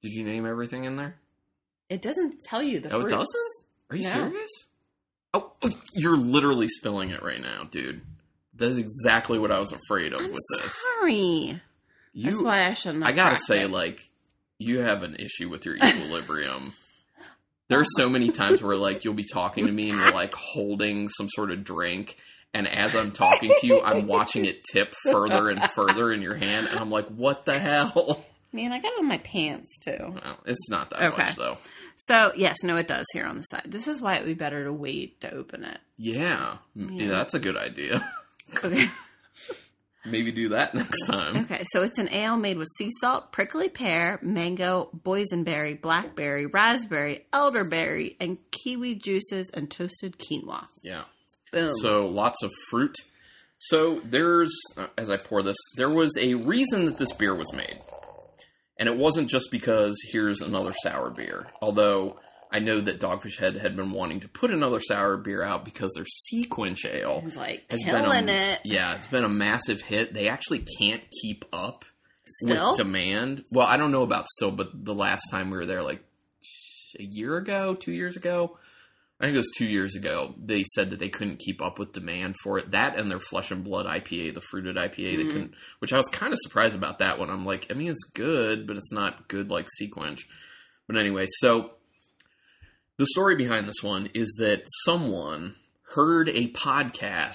[0.00, 1.16] Did you name everything in there?
[1.90, 3.12] It doesn't tell you the Oh, it fruits.
[3.12, 3.66] doesn't?
[3.90, 4.30] Are you No.
[4.30, 4.50] serious?
[5.34, 5.52] Oh,
[5.92, 8.00] you're literally spilling it right now, dude.
[8.56, 10.74] That is exactly what I was afraid of I'm with this.
[10.98, 11.60] sorry.
[12.14, 13.04] You, That's why I shouldn't.
[13.04, 13.70] I gotta say, it.
[13.70, 14.00] like,
[14.58, 16.74] you have an issue with your equilibrium.
[17.68, 20.34] there are so many times where, like, you'll be talking to me and you're like
[20.34, 22.16] holding some sort of drink,
[22.52, 26.34] and as I'm talking to you, I'm watching it tip further and further in your
[26.34, 28.26] hand, and I'm like, what the hell?
[28.52, 29.96] man, I got on my pants too.
[29.98, 31.22] Well, it's not that Okay.
[31.22, 31.56] much, though.
[31.96, 33.62] So yes, no, it does here on the side.
[33.64, 35.78] This is why it would be better to wait to open it.
[35.96, 37.08] Yeah, M- Yeah.
[37.08, 38.06] that's a good idea.
[38.64, 38.88] Okay.
[40.04, 41.36] Maybe do that next time.
[41.44, 47.26] Okay, so it's an ale made with sea salt, prickly pear, mango, boysenberry, blackberry, raspberry,
[47.32, 50.66] elderberry, and kiwi juices and toasted quinoa.
[50.82, 51.04] Yeah.
[51.52, 51.70] Boom.
[51.80, 52.96] So lots of fruit.
[53.58, 57.52] So there's, uh, as I pour this, there was a reason that this beer was
[57.52, 57.78] made.
[58.78, 61.46] And it wasn't just because here's another sour beer.
[61.60, 62.18] Although
[62.52, 65.90] I know that Dogfish Head had been wanting to put another sour beer out because
[65.94, 68.60] their SeaQuench Ale like has killing been a, it.
[68.64, 70.12] Yeah, it's been a massive hit.
[70.12, 71.84] They actually can't keep up
[72.44, 72.70] Still?
[72.72, 73.44] with demand.
[73.50, 76.04] Well, I don't know about still, but the last time we were there, like
[76.98, 78.58] a year ago, two years ago,
[79.20, 81.92] I think it was two years ago, they said that they couldn't keep up with
[81.92, 82.72] demand for it.
[82.72, 85.16] That and their Flesh and Blood IPA, the fruited IPA, Mm-hmm.
[85.16, 85.54] they couldn't.
[85.78, 87.30] Which I was kind of surprised about that one.
[87.30, 90.22] I'm like, I mean, it's good, but it's not good like SeaQuench.
[90.88, 91.70] But anyway, so
[93.02, 95.56] the story behind this one is that someone
[95.96, 97.32] heard a podcast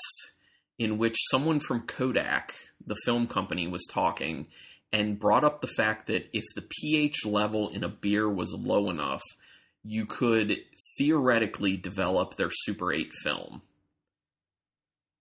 [0.79, 4.47] in which someone from Kodak, the film company, was talking
[4.93, 8.89] and brought up the fact that if the pH level in a beer was low
[8.89, 9.21] enough,
[9.83, 10.57] you could
[10.97, 13.61] theoretically develop their Super 8 film.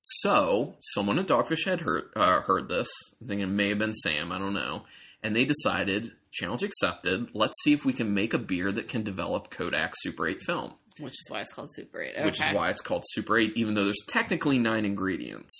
[0.00, 2.88] So, someone at Dogfish had heard, uh, heard this.
[3.20, 4.84] I think it may have been Sam, I don't know.
[5.24, 9.02] And they decided, challenge accepted, let's see if we can make a beer that can
[9.02, 10.74] develop Kodak Super 8 film.
[10.98, 12.24] Which is why it's called Super 8.
[12.24, 15.54] Which is why it's called Super 8, even though there's technically nine ingredients.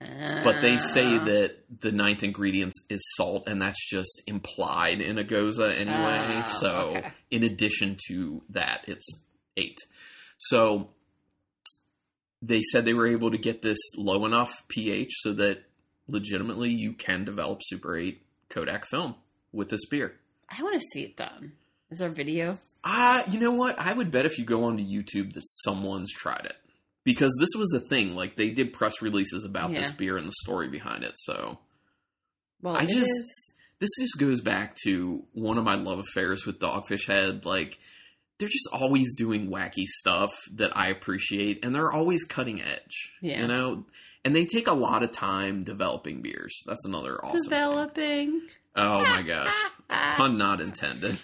[0.00, 1.24] But they say Ah.
[1.24, 6.42] that the ninth ingredient is salt, and that's just implied in a gose anyway.
[6.44, 7.12] Oh, so, okay.
[7.30, 9.06] in addition to that, it's
[9.56, 9.78] eight.
[10.38, 10.90] So,
[12.40, 15.62] they said they were able to get this low enough pH so that
[16.08, 19.14] legitimately you can develop Super 8 Kodak film
[19.52, 20.16] with this beer.
[20.48, 21.52] I want to see it done.
[21.90, 22.58] Is there a video?
[22.84, 23.78] Ah, you know what?
[23.78, 26.56] I would bet if you go onto YouTube that someone's tried it.
[27.04, 28.14] Because this was a thing.
[28.14, 31.12] Like, they did press releases about this beer and the story behind it.
[31.16, 31.58] So,
[32.60, 36.60] Well, I just- is- this just goes back to one of my love affairs with
[36.60, 37.44] Dogfish Head.
[37.44, 37.78] Like,
[38.38, 43.10] they're just always doing wacky stuff that I appreciate, and they're always cutting edge.
[43.20, 43.42] Yeah.
[43.42, 43.86] You know?
[44.24, 46.56] And they take a lot of time developing beers.
[46.66, 48.42] That's another awesome thing.
[48.76, 49.54] Oh my gosh.
[49.88, 51.18] Pun not intended.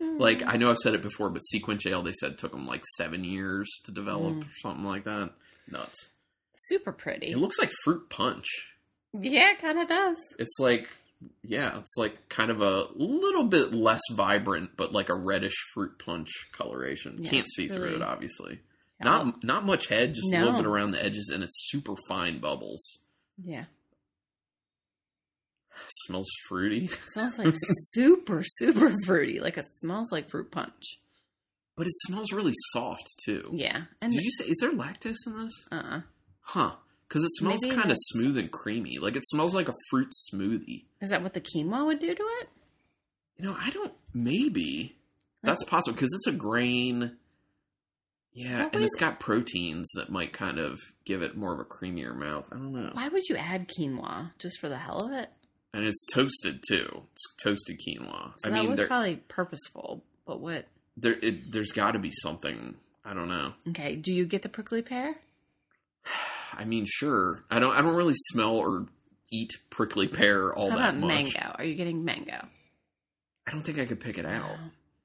[0.00, 2.82] Like I know I've said it before, but SeaQuench Ale they said took them like
[2.96, 4.42] seven years to develop, Mm.
[4.44, 5.30] or something like that.
[5.70, 6.10] Nuts.
[6.56, 7.28] Super pretty.
[7.32, 8.46] It looks like fruit punch.
[9.12, 10.18] yeah, it kind of does.
[10.38, 10.88] It's like,
[11.42, 15.98] yeah, it's like kind of a little bit less vibrant, but like a reddish fruit
[15.98, 17.16] punch coloration.
[17.22, 18.60] Yeah, Can't see through it, obviously.
[19.00, 22.38] Not not much head, just a little bit around the edges, and it's super fine
[22.38, 22.98] bubbles.
[23.42, 23.64] Yeah.
[26.06, 27.54] Smells fruity, It smells like
[27.92, 29.40] super, super fruity.
[29.40, 30.98] Like it smells like fruit punch.
[31.76, 33.50] but it smells really soft too.
[33.52, 33.84] Yeah.
[34.00, 35.52] And Did you say is there lactose in this?
[35.72, 36.00] uh
[36.42, 36.72] Huh.
[37.08, 38.98] Because it smells kind of smooth and creamy.
[38.98, 40.84] Like it smells like a fruit smoothie.
[41.00, 42.48] is that what the quinoa would do to it?
[43.36, 43.92] You know, I don't.
[44.12, 44.96] Maybe
[45.42, 47.16] that's possible because it's a grain.
[48.32, 52.16] Yeah, and it's got proteins that might kind of give it more of a creamier
[52.16, 52.48] mouth.
[52.50, 52.90] I don't know.
[52.92, 55.30] Why would you add quinoa just for the hell of it?
[55.74, 57.02] And it's toasted too.
[57.12, 58.32] It's toasted quinoa.
[58.36, 60.02] So I that mean, was probably purposeful.
[60.24, 60.66] But what?
[60.96, 62.76] there, it, there's got to be something.
[63.04, 63.52] I don't know.
[63.70, 63.96] Okay.
[63.96, 65.16] Do you get the prickly pear?
[66.52, 67.44] I mean, sure.
[67.50, 67.74] I don't.
[67.76, 68.86] I don't really smell or
[69.32, 71.08] eat prickly pear all How that about much.
[71.08, 71.54] mango?
[71.58, 72.46] Are you getting mango?
[73.46, 74.56] I don't think I could pick it out.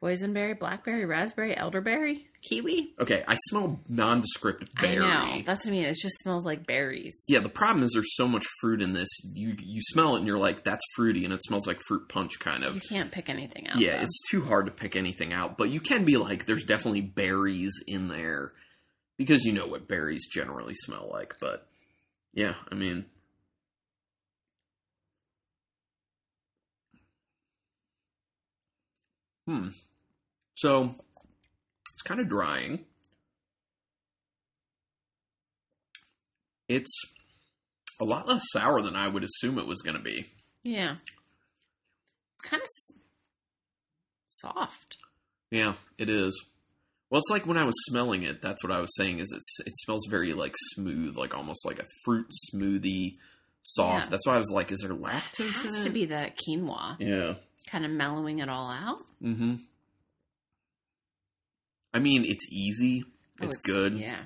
[0.02, 2.94] Boysenberry, blackberry, raspberry, elderberry, kiwi.
[3.02, 5.00] Okay, I smell nondescript berry.
[5.00, 5.44] I know.
[5.46, 5.84] That's what I mean.
[5.84, 7.22] It just smells like berries.
[7.28, 9.10] Yeah, the problem is there's so much fruit in this.
[9.34, 12.40] You you smell it and you're like, that's fruity, and it smells like fruit punch
[12.40, 12.76] kind of.
[12.76, 13.78] You can't pick anything out.
[13.78, 14.04] Yeah, though.
[14.04, 17.74] it's too hard to pick anything out, but you can be like, there's definitely berries
[17.86, 18.54] in there
[19.18, 21.36] because you know what berries generally smell like.
[21.42, 21.68] But
[22.34, 23.04] yeah, I mean,
[29.46, 29.68] hmm.
[30.62, 30.96] So
[31.94, 32.86] it's kind of drying.
[36.68, 36.92] It's
[38.02, 40.26] a lot less sour than I would assume it was going to be.
[40.64, 40.96] yeah.
[42.42, 42.98] It's kind of s-
[44.30, 44.96] soft.
[45.52, 46.46] Yeah, it is.
[47.10, 48.42] Well, it's like when I was smelling it.
[48.42, 49.20] That's what I was saying.
[49.20, 53.12] Is it's it smells very like smooth, like almost like a fruit smoothie,
[53.64, 54.06] soft.
[54.06, 54.10] Yeah.
[54.10, 55.84] That's why I was like, is there It lactose in has it?
[55.86, 57.34] to be that quinoa, Yeah.
[57.70, 59.00] kind of mellowing it all out.
[59.22, 59.56] Mm-hmm.
[61.94, 63.04] I mean, it's easy.
[63.42, 63.94] Oh, It's, good.
[63.96, 64.20] Yeah.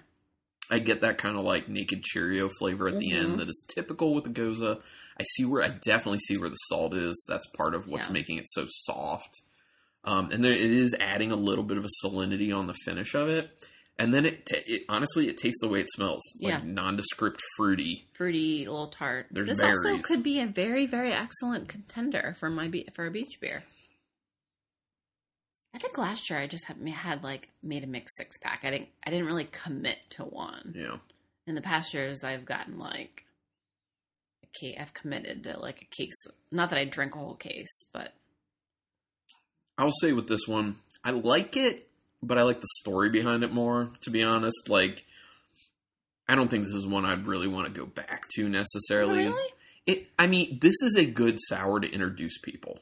[0.70, 3.16] I get that kind of like naked Cheerio flavor at the Mhm.
[3.24, 4.62] end that is typical with the gose.
[5.20, 7.24] I see where I definitely see where the salt is.
[7.28, 8.14] That's part of what's Yeah.
[8.14, 9.42] making it so soft.
[10.04, 13.14] Um, and there, it is adding a little bit of a salinity on the finish
[13.14, 13.52] of it.
[14.00, 16.62] And then it, ta it honestly, it tastes the way it smells, like Yeah.
[16.66, 18.08] nondescript fruity.
[18.14, 19.28] Fruity, little tart.
[19.30, 23.12] There's this also could be a very, very excellent contender for my be- for a
[23.12, 23.64] beach beer.
[25.74, 28.62] I think last year I just had, had like made a mixed six pack.
[28.64, 30.74] I didn't I didn't really commit to one.
[30.76, 30.98] Yeah,
[31.48, 33.24] In the past years, I've gotten like
[34.44, 34.78] a case.
[34.80, 36.14] I've committed to like a case.
[36.52, 38.14] Not that I drink a whole case, but
[39.78, 41.90] I'll say with this one, I like it,
[42.22, 43.92] but I like the story behind it more.
[44.02, 45.04] To be honest, like
[46.28, 49.26] I don't think this is one I'd really want to go back to necessarily.
[49.26, 49.50] really,
[49.88, 52.80] It, I mean, this is a good sour to introduce people.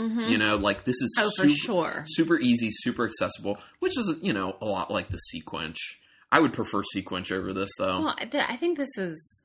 [0.00, 0.28] Mm-hmm.
[0.28, 2.04] You know, like this is oh for super, sure.
[2.06, 5.76] super easy, super accessible, which is you know a lot like the SeaQuench.
[6.32, 8.00] I would prefer SeaQuench over this though.
[8.00, 9.42] Well, I, th- I think this is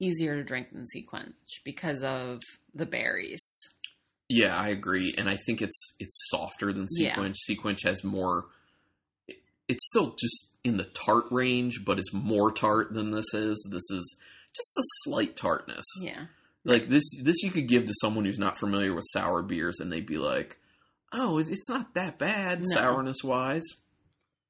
[0.00, 2.40] easier to drink than SeaQuench because of
[2.74, 3.42] the berries.
[4.28, 7.14] yeah, I agree, and I think it's it's softer than Yeah.
[7.14, 7.34] SeaQuench.
[7.48, 8.46] SeaQuench has more.
[9.68, 13.56] It's still just in the tart range, but it's more tart than this is.
[13.70, 14.16] This is
[14.54, 15.84] just a slight tartness.
[16.02, 16.24] Yeah.
[16.64, 19.92] Like this, this you could give to someone who's not familiar with sour beers, and
[19.92, 20.56] they'd be like,
[21.12, 22.74] "Oh, it's not that bad No.
[22.76, 23.64] sourness wise."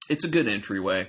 [0.09, 1.09] It's a good entryway.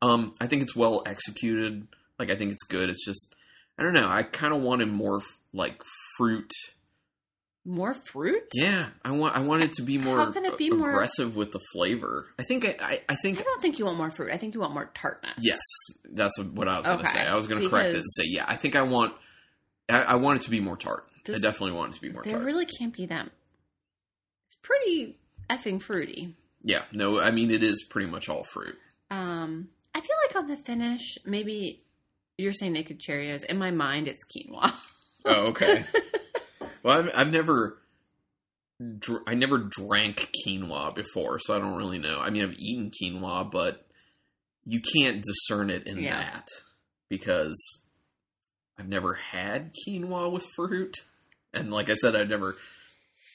[0.00, 1.86] Um, I think it's well executed.
[2.18, 2.88] Like I think it's good.
[2.88, 3.34] It's just
[3.78, 4.08] I don't know.
[4.08, 5.20] I kind of wanted more
[5.52, 5.82] like
[6.16, 6.50] fruit.
[7.64, 8.44] More fruit?
[8.54, 11.36] Yeah, I want I want it to be more How can it be more- aggressive
[11.36, 12.26] with the flavor.
[12.38, 14.32] I think I, I, I I don't think you want more fruit.
[14.32, 15.34] I think you want more tartness.
[15.42, 15.60] yes,
[16.04, 17.20] that's what I was going to say.
[17.26, 18.46] I was going to correct it and say yeah.
[18.48, 19.12] I think I want
[19.88, 21.04] I, I want it to be more tart.
[21.28, 22.44] I definitely want it to be more There tart.
[22.44, 23.26] really can't be that.
[24.46, 25.16] It's pretty
[25.50, 26.34] effing fruity.
[26.62, 28.76] Yeah, no, I mean it is pretty much all fruit.
[29.10, 31.82] Um, I feel like on the finish, maybe
[32.36, 33.44] you're saying naked Cheerios.
[33.44, 34.72] In my mind, it's quinoa.
[35.24, 35.84] Oh, okay.
[36.82, 37.78] well, I've, I've never,
[38.98, 42.20] dr- I never drank quinoa before, so I don't really know.
[42.20, 43.84] I mean, I've eaten quinoa, but
[44.64, 46.18] you can't discern it in Yeah.
[46.20, 46.46] that
[47.08, 47.56] because
[48.78, 50.94] I've never had quinoa with fruit,
[51.52, 52.56] and like I said, I've never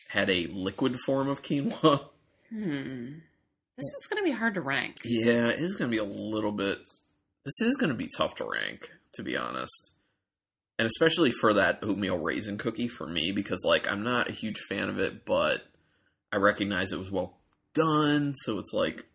[0.09, 2.05] had a liquid form of quinoa.
[2.49, 3.13] hmm.
[3.75, 4.97] This is going to be hard to rank.
[5.03, 6.77] Yeah, it is going to be a little bit.
[7.43, 9.91] This is going to be tough to rank, to be honest.
[10.77, 14.59] And especially for that oatmeal raisin cookie for me, because, like, I'm not a huge
[14.69, 15.63] fan of it, but
[16.31, 17.37] I recognize it was well
[17.73, 19.05] done, so it's like.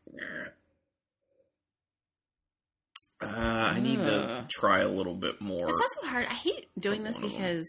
[3.20, 5.68] Uh, I need to try a little bit more.
[5.68, 6.26] It's also hard.
[6.26, 7.40] I hate doing this One of them.
[7.40, 7.66] because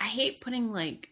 [0.00, 1.10] I hate putting like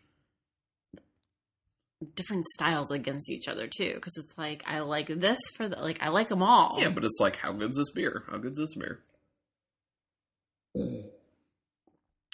[2.15, 3.93] different styles against each other too.
[3.95, 6.77] Because it's like I like this for the like I like them all.
[6.79, 8.23] Yeah, but it's like, how good's this beer?
[8.31, 9.01] How good's this beer?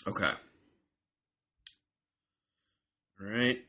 [0.07, 0.31] Okay.
[3.21, 3.61] All right.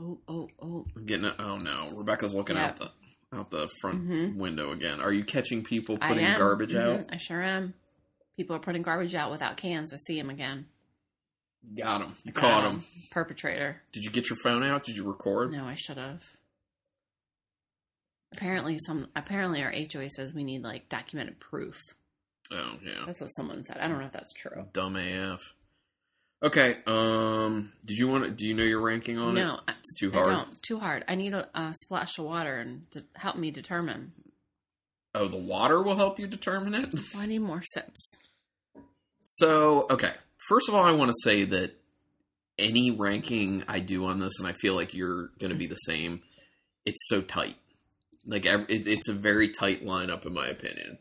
[0.00, 0.86] oh oh oh.
[0.96, 1.34] I'm getting it.
[1.38, 2.66] Oh no, Rebecca's looking Yeah.
[2.68, 2.90] out the
[3.32, 4.36] out the front Mhm.
[4.36, 5.00] window again.
[5.00, 7.06] Are you catching people putting garbage Mhm, out?
[7.12, 7.74] I sure am.
[8.36, 9.92] People are putting garbage out without cans.
[9.92, 10.66] I see them again.
[11.76, 12.16] Got him.
[12.24, 12.80] You Got caught 'em.
[12.80, 12.84] him.
[13.10, 13.82] Perpetrator.
[13.92, 14.84] Did you get your phone out?
[14.84, 15.52] Did you record?
[15.52, 16.24] No, I should have.
[18.32, 21.78] Apparently, some apparently our HOA says we need like documented proof.
[22.50, 23.04] Oh yeah.
[23.06, 23.78] That's what someone said.
[23.78, 24.66] I don't know if that's true.
[24.72, 25.40] Dumb AF.
[26.42, 26.78] Okay.
[26.86, 27.72] Um.
[27.84, 28.30] Did you want to?
[28.30, 29.40] Do you know your ranking on it?
[29.40, 30.28] No, It's too I hard.
[30.28, 30.62] don't.
[30.62, 31.04] Too hard.
[31.06, 34.12] I need a, a splash of water and to help me determine.
[35.14, 36.92] Oh, the water will help you determine it.
[37.14, 38.00] Well, I need more sips.
[39.22, 40.12] So, okay.
[40.48, 41.76] First of all, I want to say that
[42.58, 45.76] any ranking I do on this, and I feel like you're going to be the
[45.76, 46.22] same,
[46.84, 47.56] it's so tight.
[48.26, 50.98] Like it's a very tight lineup, in my opinion.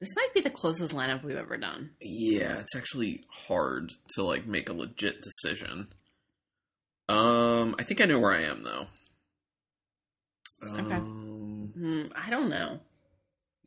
[0.00, 1.90] This might be the closest lineup we've ever done.
[2.00, 5.88] Yeah, it's actually hard to like make a legit decision.
[7.08, 8.86] Um, I think I know where I am though.
[10.62, 10.94] Okay.
[10.94, 12.80] Um, Hmm, I don't know.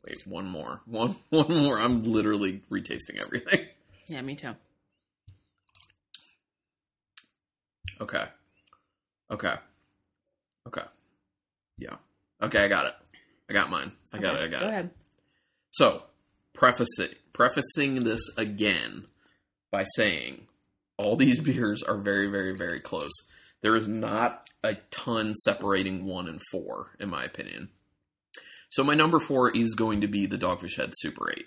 [0.06, 1.78] wait, one more, one, one more.
[1.78, 3.66] I'm literally retasting everything.
[4.08, 4.50] Yeah, me too.
[8.00, 8.24] Okay.
[9.30, 9.54] Okay.
[10.66, 10.82] Okay.
[11.78, 11.96] Yeah.
[12.42, 12.94] Okay, I got it.
[13.48, 13.92] I got mine.
[14.12, 14.46] I got Okay, it.
[14.46, 14.70] I got Go it.
[14.70, 14.90] ahead.
[15.70, 16.02] So,
[16.54, 19.06] prefacing prefacing this again
[19.70, 20.46] by saying
[20.98, 23.12] all these beers are very, very, very close.
[23.62, 27.70] There is not a ton separating one and four, in my opinion.
[28.68, 31.46] So my number four is going to be the Dogfish Head Super Eight.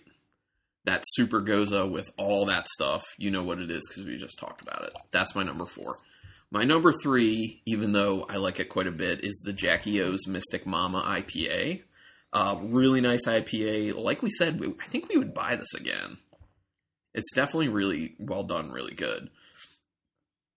[0.85, 3.03] That Super Gose with all that stuff.
[3.17, 4.93] You know what it is because we just talked about it.
[5.11, 5.97] That's my number four.
[6.51, 10.27] My number three, even though I like it quite a bit, is the Jackie O's
[10.27, 11.81] Mystic Mama IPA.
[12.33, 13.95] Uh, really nice IPA.
[13.95, 16.17] Like we said, we, I think we would buy this again.
[17.13, 19.29] It's definitely really well done, really good.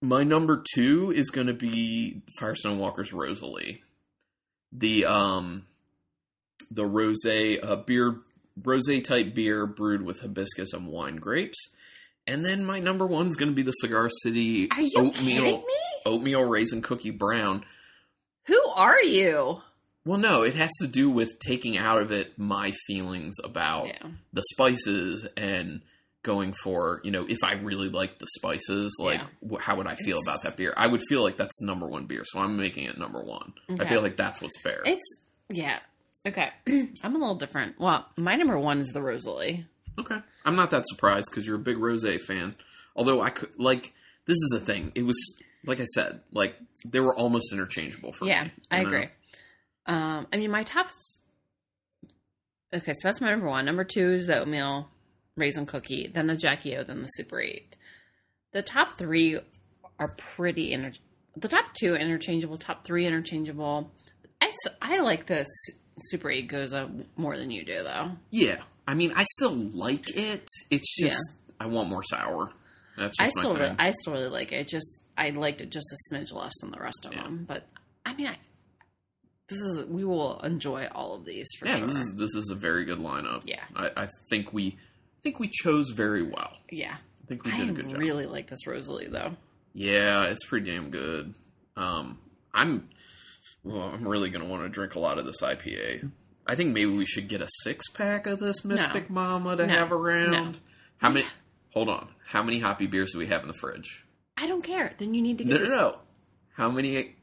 [0.02, 3.82] My number two is going to be Firestone Walker's Rosalie,
[4.72, 5.66] the um,
[6.70, 8.20] the rose uh, beer,
[8.62, 11.58] rose type beer brewed with hibiscus and wine grapes.
[12.26, 15.64] And then my number one is going to be the Cigar City oatmeal
[16.04, 17.64] oatmeal raisin cookie brown.
[18.46, 19.62] Who are you?
[20.08, 24.08] Well, no, it has to do with taking out of it my feelings about Yeah.
[24.32, 25.82] the spices and
[26.22, 29.58] going for, you know, if I really like the spices, like Yeah.
[29.60, 30.72] how would I feel about that beer?
[30.78, 33.52] I would feel like that's number one beer, so I'm making it number one.
[33.78, 34.82] I feel like that's what's fair.
[34.86, 35.80] It's yeah.
[36.24, 36.52] Okay.
[36.66, 37.78] I'm a little different.
[37.78, 39.66] Well, my number one is the Rosalie.
[39.98, 40.20] Okay.
[40.46, 42.54] I'm not that surprised because you're a big rose fan.
[42.96, 43.92] Although I could, like,
[44.24, 44.90] this is the thing.
[44.94, 45.18] It was,
[45.66, 46.56] like I said, like,
[46.86, 48.52] they were almost interchangeable for yeah, me.
[48.56, 48.88] Yeah, I know?
[48.88, 49.08] agree.
[49.88, 50.88] Um, I mean, my top.
[52.72, 53.64] Okay, so that's my number one.
[53.64, 54.88] Number two is the oatmeal
[55.36, 57.76] raisin cookie, then the Jackie O, then the Super Eight.
[58.52, 59.38] The top three
[59.98, 60.92] are pretty inter.
[61.36, 62.56] The top two interchangeable.
[62.58, 63.90] Top three interchangeable.
[64.40, 65.72] I, I like the Su-
[66.10, 68.12] Super Eight Gose more than you do, though.
[68.30, 68.60] Yeah.
[68.86, 70.46] I mean, I still like it.
[70.70, 71.20] It's just,
[71.60, 72.52] I want more sour.
[72.96, 74.66] That's I my still, I still really like it.
[74.68, 77.22] Just I liked it just a smidge less than the rest of Yeah.
[77.22, 77.44] them.
[77.46, 77.64] But
[78.04, 78.36] I mean, I,
[79.48, 81.86] this is we will enjoy all of these for yeah, sure.
[81.86, 83.42] this is this is a very good lineup.
[83.44, 83.62] Yeah.
[83.74, 86.52] I, I think we I think we chose very well.
[86.70, 87.96] yeah, I think we did a good job.
[87.96, 89.36] I really like this Rosalie though.
[89.74, 91.34] Yeah, it's pretty damn good.
[91.76, 92.18] Um,
[92.52, 92.88] I'm
[93.64, 96.10] well, I'm really gonna want to drink a lot of this IPA.
[96.46, 99.72] I think maybe we should get a six pack of this Mystic Mama to No.
[99.74, 100.30] have around.
[100.32, 100.52] No.
[100.98, 101.26] How many?
[101.74, 102.08] Hold on.
[102.26, 104.04] How many hoppy beers do we have in the fridge?
[104.36, 104.94] I don't care.
[104.98, 105.98] Then you need to No, get no, no.
[106.54, 107.16] How many?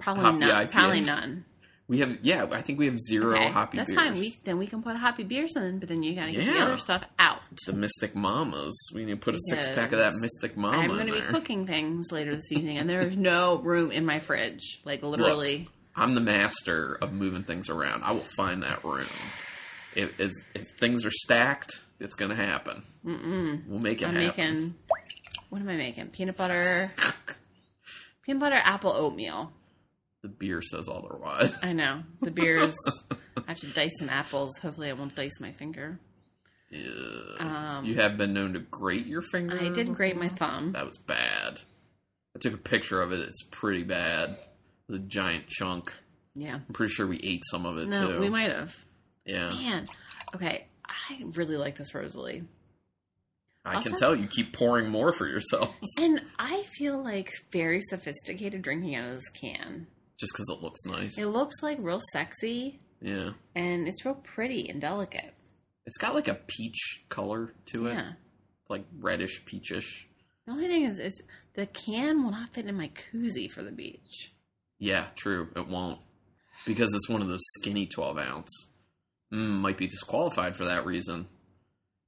[0.00, 0.66] probably none.
[0.66, 0.70] IPAs.
[0.72, 1.44] Probably none.
[1.86, 2.18] We have.
[2.22, 4.00] Yeah, I think we have zero Okay, hoppy that's beers.
[4.02, 4.14] fine.
[4.14, 6.60] We then we can put hoppy beers in, but then you got to get the
[6.62, 7.40] other stuff out.
[7.66, 8.74] the Mystic Mamas.
[8.94, 11.20] We need to put a six pack of that Mystic Mama I'm going to be
[11.20, 11.28] there.
[11.28, 14.80] cooking things later this evening, and there's no room in my fridge.
[14.86, 18.02] Like literally, I'm the master of moving things around.
[18.02, 19.06] I will find that room.
[19.94, 22.82] If if, if things are stacked, it's going to happen.
[23.04, 23.68] Mm-mm.
[23.68, 24.26] We'll make it I'm happen.
[24.46, 24.74] making.
[25.50, 26.06] What am I making?
[26.08, 26.90] Peanut butter,
[28.22, 29.52] peanut butter apple oatmeal.
[30.24, 31.54] The beer says otherwise.
[31.62, 32.74] I know the beers.
[33.36, 34.56] I have to dice some apples.
[34.62, 36.00] Hopefully, I won't dice my finger.
[36.70, 37.26] Ew.
[37.38, 39.60] Um, you have been known to grate your finger.
[39.60, 40.72] I did grate my thumb.
[40.72, 41.60] That was bad.
[42.34, 43.20] I took a picture of it.
[43.20, 44.34] It's pretty bad.
[44.88, 45.94] The giant chunk.
[46.34, 46.54] Yeah.
[46.54, 48.20] I'm pretty sure we ate some of it No, too.
[48.20, 48.74] we might have.
[49.26, 49.84] yeah, Man,
[50.34, 50.66] okay.
[50.86, 52.44] I really like this Rosalie,
[53.62, 58.62] I can tell you keep pouring more for yourself and I feel like very sophisticated
[58.62, 59.86] drinking out of this can.
[60.18, 61.18] Just because it looks nice.
[61.18, 65.34] It looks like real sexy, Yeah, and it's real pretty and delicate.
[65.86, 68.12] it's got like a peach color to it, Yeah.
[68.68, 70.08] like reddish peachish.
[70.46, 71.14] The only thing is, is
[71.54, 74.32] the can will not fit in my koozie for the beach.
[74.78, 75.48] Yeah, true.
[75.56, 76.00] It won't
[76.66, 78.50] because it's one of those skinny twelve ounce.
[79.32, 81.28] Mm, might be disqualified for that reason.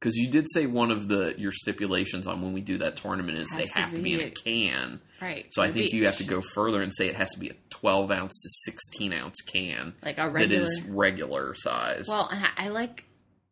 [0.07, 3.38] Because you did say one of the your stipulations on when we do that tournament
[3.38, 5.00] is they to have to be in a can.
[5.20, 5.46] Right.
[5.50, 7.54] So I think you have to go further and say it has to be a
[7.70, 10.64] twelve ounce to sixteen ounce can like a regular.
[10.64, 12.04] is regular size.
[12.07, 13.04] Well, and I, I like,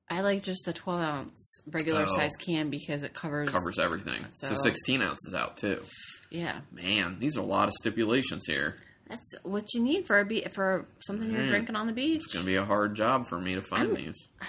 [0.09, 2.17] I like just the twelve ounce regular Oh.
[2.17, 3.51] size can because it covers.
[3.51, 4.25] covers everything.
[4.37, 5.83] So, So- sixteen ounces out too.
[6.31, 8.77] Yeah, Man, these are a lot of stipulations here.
[9.09, 11.49] that's what you need for a be- for something you're Mm.
[11.49, 12.19] drinking on the beach.
[12.25, 14.29] It's going to be a hard job for me to find I'm- these.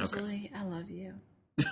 [0.00, 0.16] okay.
[0.16, 1.14] Rosalie, I love you.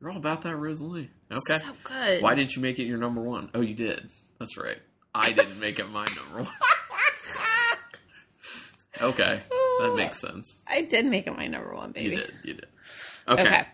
[0.00, 1.10] You're all about that, Rosalie.
[1.30, 1.58] Okay.
[1.58, 2.22] So good.
[2.22, 3.50] Why didn't you make it your number one?
[3.54, 4.10] Oh, you did.
[4.38, 4.78] That's right.
[5.14, 6.56] I didn't make it my number one.
[9.00, 9.42] okay,
[9.80, 10.56] that makes sense.
[10.66, 12.10] I did make it my number one, baby.
[12.10, 12.32] You did.
[12.42, 12.66] You did.
[13.28, 13.42] Okay.
[13.42, 13.66] Okay.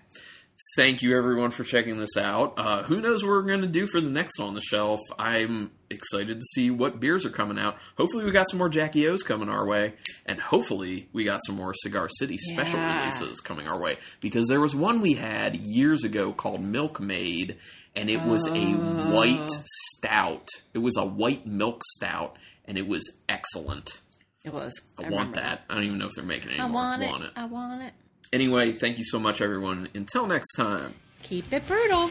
[0.76, 2.54] Thank you, everyone, for checking this out.
[2.56, 5.00] Uh, who knows what we're going to do for the next on the shelf?
[5.18, 7.76] I'm excited to see what beers are coming out.
[7.98, 9.94] Hopefully, we got some more Jackie O's coming our way,
[10.26, 13.00] and hopefully, we got some more Cigar City special Yeah.
[13.00, 13.98] releases coming our way.
[14.20, 17.56] Because there was one we had years ago called Milkmaid,
[17.96, 19.10] and it was a Oh.
[19.12, 19.50] white
[19.96, 20.48] stout.
[20.72, 24.00] It was a white milk stout, and it was excellent.
[24.44, 24.72] It was.
[24.96, 25.64] I, want remember that.
[25.68, 26.82] I don't even know if they're making it I anymore.
[26.82, 27.30] want it.
[27.34, 27.92] I want it.
[28.32, 29.88] Anyway, thank you so much, everyone.
[29.92, 30.94] Until next time.
[31.22, 32.10] Keep it brutal.